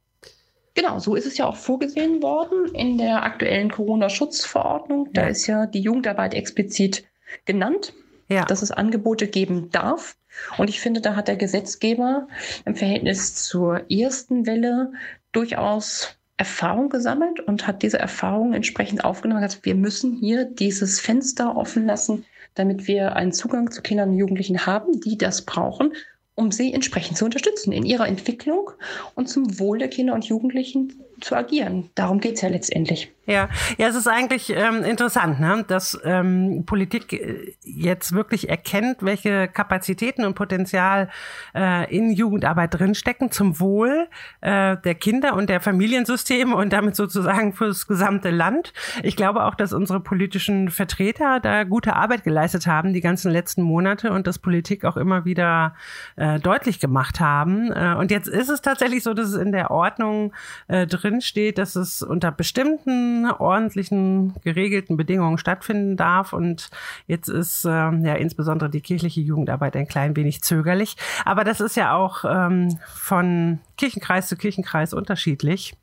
Genau, 0.74 0.98
so 0.98 1.14
ist 1.14 1.26
es 1.26 1.36
ja 1.36 1.46
auch 1.46 1.56
vorgesehen 1.56 2.20
worden 2.20 2.74
in 2.74 2.98
der 2.98 3.22
aktuellen 3.22 3.70
Corona-Schutzverordnung. 3.70 5.08
Da 5.12 5.22
ja. 5.22 5.28
ist 5.28 5.46
ja 5.46 5.66
die 5.66 5.80
Jugendarbeit 5.80 6.34
explizit 6.34 7.04
genannt, 7.44 7.94
ja. 8.28 8.44
dass 8.44 8.60
es 8.60 8.72
Angebote 8.72 9.28
geben 9.28 9.70
darf. 9.70 10.16
Und 10.58 10.68
ich 10.68 10.80
finde, 10.80 11.00
da 11.00 11.14
hat 11.14 11.28
der 11.28 11.36
Gesetzgeber 11.36 12.26
im 12.64 12.74
Verhältnis 12.74 13.36
zur 13.36 13.88
ersten 13.88 14.46
Welle 14.46 14.92
durchaus 15.30 16.16
Erfahrung 16.36 16.88
gesammelt 16.88 17.38
und 17.38 17.68
hat 17.68 17.82
diese 17.82 18.00
Erfahrung 18.00 18.52
entsprechend 18.52 19.04
aufgenommen. 19.04 19.44
Also 19.44 19.58
wir 19.62 19.76
müssen 19.76 20.16
hier 20.16 20.44
dieses 20.44 20.98
Fenster 20.98 21.56
offen 21.56 21.86
lassen, 21.86 22.24
damit 22.54 22.88
wir 22.88 23.14
einen 23.14 23.32
Zugang 23.32 23.70
zu 23.70 23.82
Kindern 23.82 24.10
und 24.10 24.18
Jugendlichen 24.18 24.66
haben, 24.66 25.00
die 25.00 25.16
das 25.16 25.42
brauchen 25.42 25.92
um 26.34 26.50
sie 26.50 26.72
entsprechend 26.72 27.16
zu 27.16 27.24
unterstützen 27.24 27.72
in 27.72 27.84
ihrer 27.84 28.08
Entwicklung 28.08 28.70
und 29.14 29.28
zum 29.28 29.58
Wohl 29.58 29.78
der 29.78 29.88
Kinder 29.88 30.14
und 30.14 30.24
Jugendlichen 30.24 31.04
zu 31.24 31.34
agieren. 31.36 31.90
Darum 31.94 32.20
geht 32.20 32.34
es 32.34 32.42
ja 32.42 32.48
letztendlich. 32.48 33.10
Ja, 33.26 33.48
ja, 33.78 33.88
es 33.88 33.94
ist 33.94 34.06
eigentlich 34.06 34.50
ähm, 34.50 34.84
interessant, 34.84 35.40
ne? 35.40 35.64
dass 35.66 35.98
ähm, 36.04 36.64
Politik 36.66 37.14
äh, 37.14 37.54
jetzt 37.62 38.12
wirklich 38.12 38.50
erkennt, 38.50 38.98
welche 39.00 39.48
Kapazitäten 39.48 40.26
und 40.26 40.34
Potenzial 40.34 41.08
äh, 41.54 41.90
in 41.94 42.12
Jugendarbeit 42.12 42.74
drinstecken 42.78 43.30
zum 43.30 43.58
Wohl 43.60 44.08
äh, 44.42 44.76
der 44.76 44.94
Kinder 44.94 45.36
und 45.36 45.48
der 45.48 45.62
Familiensysteme 45.62 46.54
und 46.54 46.74
damit 46.74 46.96
sozusagen 46.96 47.54
fürs 47.54 47.86
gesamte 47.86 48.28
Land. 48.28 48.74
Ich 49.02 49.16
glaube 49.16 49.44
auch, 49.44 49.54
dass 49.54 49.72
unsere 49.72 50.00
politischen 50.00 50.68
Vertreter 50.68 51.40
da 51.40 51.64
gute 51.64 51.96
Arbeit 51.96 52.24
geleistet 52.24 52.66
haben 52.66 52.92
die 52.92 53.00
ganzen 53.00 53.32
letzten 53.32 53.62
Monate 53.62 54.12
und 54.12 54.26
das 54.26 54.38
Politik 54.38 54.84
auch 54.84 54.98
immer 54.98 55.24
wieder 55.24 55.74
äh, 56.16 56.38
deutlich 56.40 56.78
gemacht 56.78 57.20
haben. 57.20 57.72
Äh, 57.72 57.94
und 57.98 58.10
jetzt 58.10 58.28
ist 58.28 58.50
es 58.50 58.60
tatsächlich 58.60 59.02
so, 59.02 59.14
dass 59.14 59.28
es 59.28 59.36
in 59.36 59.52
der 59.52 59.70
Ordnung 59.70 60.34
äh, 60.68 60.86
drin 61.14 61.20
steht, 61.20 61.58
dass 61.58 61.76
es 61.76 62.02
unter 62.02 62.32
bestimmten 62.32 63.30
ordentlichen, 63.30 64.34
geregelten 64.42 64.96
Bedingungen 64.96 65.38
stattfinden 65.38 65.96
darf. 65.96 66.32
Und 66.32 66.70
jetzt 67.06 67.28
ist 67.28 67.64
äh, 67.64 67.68
ja 67.68 68.14
insbesondere 68.14 68.70
die 68.70 68.80
kirchliche 68.80 69.20
Jugendarbeit 69.20 69.76
ein 69.76 69.88
klein 69.88 70.16
wenig 70.16 70.42
zögerlich. 70.42 70.96
Aber 71.24 71.44
das 71.44 71.60
ist 71.60 71.76
ja 71.76 71.94
auch 71.94 72.24
ähm, 72.28 72.78
von 72.94 73.60
Kirchenkreis 73.76 74.28
zu 74.28 74.36
Kirchenkreis 74.36 74.92
unterschiedlich 74.92 75.74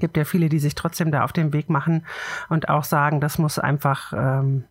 gibt 0.00 0.16
ja 0.16 0.24
viele, 0.24 0.48
die 0.48 0.58
sich 0.58 0.74
trotzdem 0.74 1.10
da 1.10 1.22
auf 1.22 1.34
den 1.34 1.52
Weg 1.52 1.68
machen 1.68 2.06
und 2.48 2.70
auch 2.70 2.84
sagen, 2.84 3.20
das 3.20 3.36
muss 3.36 3.58
einfach 3.58 4.14
ähm, 4.16 4.64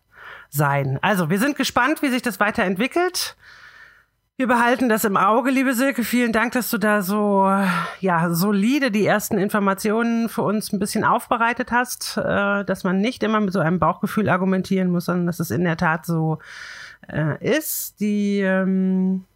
sein. 0.50 0.98
Also, 1.00 1.30
wir 1.30 1.38
sind 1.38 1.56
gespannt, 1.56 2.02
wie 2.02 2.08
sich 2.08 2.22
das 2.22 2.40
weiterentwickelt. 2.40 3.36
Wir 4.42 4.48
behalten 4.48 4.88
das 4.88 5.04
im 5.04 5.16
Auge, 5.16 5.52
liebe 5.52 5.72
Silke. 5.72 6.02
Vielen 6.02 6.32
Dank, 6.32 6.50
dass 6.54 6.68
du 6.68 6.76
da 6.76 7.02
so 7.02 7.48
ja 8.00 8.34
solide 8.34 8.90
die 8.90 9.06
ersten 9.06 9.38
Informationen 9.38 10.28
für 10.28 10.42
uns 10.42 10.72
ein 10.72 10.80
bisschen 10.80 11.04
aufbereitet 11.04 11.70
hast, 11.70 12.16
äh, 12.16 12.64
dass 12.64 12.82
man 12.82 13.00
nicht 13.00 13.22
immer 13.22 13.38
mit 13.38 13.52
so 13.52 13.60
einem 13.60 13.78
Bauchgefühl 13.78 14.28
argumentieren 14.28 14.90
muss, 14.90 15.04
sondern 15.04 15.26
dass 15.26 15.38
es 15.38 15.52
in 15.52 15.62
der 15.62 15.76
Tat 15.76 16.06
so 16.06 16.40
äh, 17.06 17.38
ist. 17.56 18.00
Die 18.00 18.40
ähm, 18.40 19.26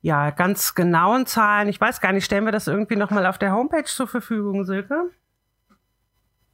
ja 0.00 0.30
ganz 0.30 0.74
genauen 0.74 1.26
Zahlen, 1.26 1.68
ich 1.68 1.78
weiß 1.78 2.00
gar 2.00 2.14
nicht, 2.14 2.24
stellen 2.24 2.46
wir 2.46 2.52
das 2.52 2.68
irgendwie 2.68 2.96
noch 2.96 3.10
mal 3.10 3.26
auf 3.26 3.36
der 3.36 3.52
Homepage 3.52 3.84
zur 3.84 4.08
Verfügung, 4.08 4.64
Silke? 4.64 5.10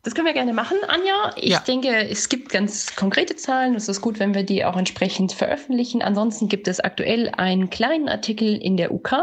Das 0.05 0.15
können 0.15 0.27
wir 0.27 0.35
gerne 0.35 0.53
machen, 0.53 0.77
Anja. 0.87 1.33
Ich 1.35 1.53
ja. 1.53 1.61
denke, 1.61 1.89
es 1.89 2.29
gibt 2.29 2.51
ganz 2.51 2.95
konkrete 2.95 3.37
Zahlen. 3.37 3.75
Es 3.75 3.89
ist 3.89 4.03
gut, 4.03 4.19
wenn 4.21 4.35
wir 4.35 4.45
die 4.45 4.63
auch 4.67 4.77
entsprechend 4.77 5.33
veröffentlichen. 5.33 6.03
Ansonsten 6.03 6.49
gibt 6.49 6.69
es 6.69 6.79
aktuell 6.79 7.31
einen 7.31 7.71
kleinen 7.71 8.11
Artikel 8.11 8.55
in 8.55 8.77
der 8.77 8.93
UK, 8.93 9.15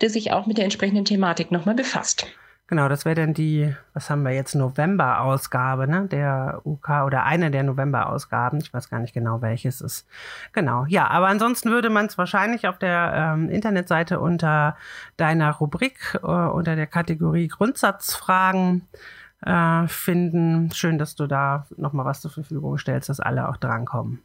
der 0.00 0.08
sich 0.08 0.32
auch 0.32 0.46
mit 0.46 0.56
der 0.56 0.64
entsprechenden 0.64 1.04
Thematik 1.04 1.50
nochmal 1.50 1.74
befasst. 1.74 2.26
Genau, 2.66 2.88
das 2.88 3.04
wäre 3.04 3.16
dann 3.16 3.34
die, 3.34 3.74
was 3.92 4.08
haben 4.08 4.22
wir 4.22 4.32
jetzt, 4.32 4.54
November-Ausgabe, 4.54 5.86
ne, 5.86 6.08
der 6.10 6.62
UK 6.64 7.04
oder 7.04 7.24
eine 7.24 7.50
der 7.50 7.62
November-Ausgaben. 7.62 8.58
Ich 8.62 8.72
weiß 8.72 8.88
gar 8.88 9.00
nicht 9.00 9.12
genau, 9.12 9.42
welches 9.42 9.82
ist. 9.82 10.06
Genau, 10.54 10.86
ja, 10.88 11.06
aber 11.08 11.26
ansonsten 11.26 11.70
würde 11.70 11.90
man 11.90 12.06
es 12.06 12.16
wahrscheinlich 12.16 12.66
auf 12.66 12.78
der 12.78 13.34
ähm, 13.34 13.50
Internetseite 13.50 14.18
unter 14.18 14.78
deiner 15.18 15.52
Rubrik, 15.52 16.18
äh, 16.22 16.26
unter 16.26 16.74
der 16.74 16.86
Kategorie 16.86 17.48
Grundsatzfragen 17.48 18.88
äh, 19.44 19.86
finden. 19.88 20.70
Schön, 20.72 20.98
dass 20.98 21.14
du 21.14 21.26
da 21.26 21.66
nochmal 21.76 22.04
was 22.04 22.20
zur 22.20 22.30
Verfügung 22.30 22.78
stellst, 22.78 23.08
dass 23.08 23.20
alle 23.20 23.48
auch 23.48 23.56
drankommen. 23.56 24.22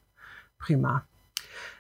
Prima. 0.58 1.04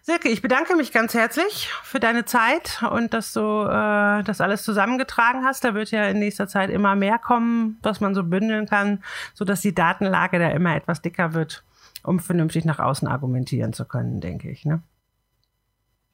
Silke, 0.01 0.29
ich 0.29 0.41
bedanke 0.41 0.75
mich 0.75 0.91
ganz 0.91 1.13
herzlich 1.13 1.69
für 1.83 1.99
deine 1.99 2.25
Zeit 2.25 2.83
und 2.89 3.13
dass 3.13 3.33
du 3.33 3.39
äh, 3.39 4.23
das 4.23 4.41
alles 4.41 4.63
zusammengetragen 4.63 5.45
hast. 5.45 5.63
Da 5.63 5.73
wird 5.73 5.91
ja 5.91 6.05
in 6.05 6.19
nächster 6.19 6.47
Zeit 6.47 6.69
immer 6.69 6.95
mehr 6.95 7.19
kommen, 7.19 7.77
was 7.83 7.99
man 7.99 8.15
so 8.15 8.23
bündeln 8.23 8.65
kann, 8.65 9.03
sodass 9.33 9.61
die 9.61 9.75
Datenlage 9.75 10.39
da 10.39 10.49
immer 10.49 10.75
etwas 10.75 11.01
dicker 11.01 11.33
wird, 11.33 11.63
um 12.03 12.19
vernünftig 12.19 12.65
nach 12.65 12.79
außen 12.79 13.07
argumentieren 13.07 13.73
zu 13.73 13.85
können, 13.85 14.21
denke 14.21 14.49
ich. 14.49 14.65
Ne? 14.65 14.81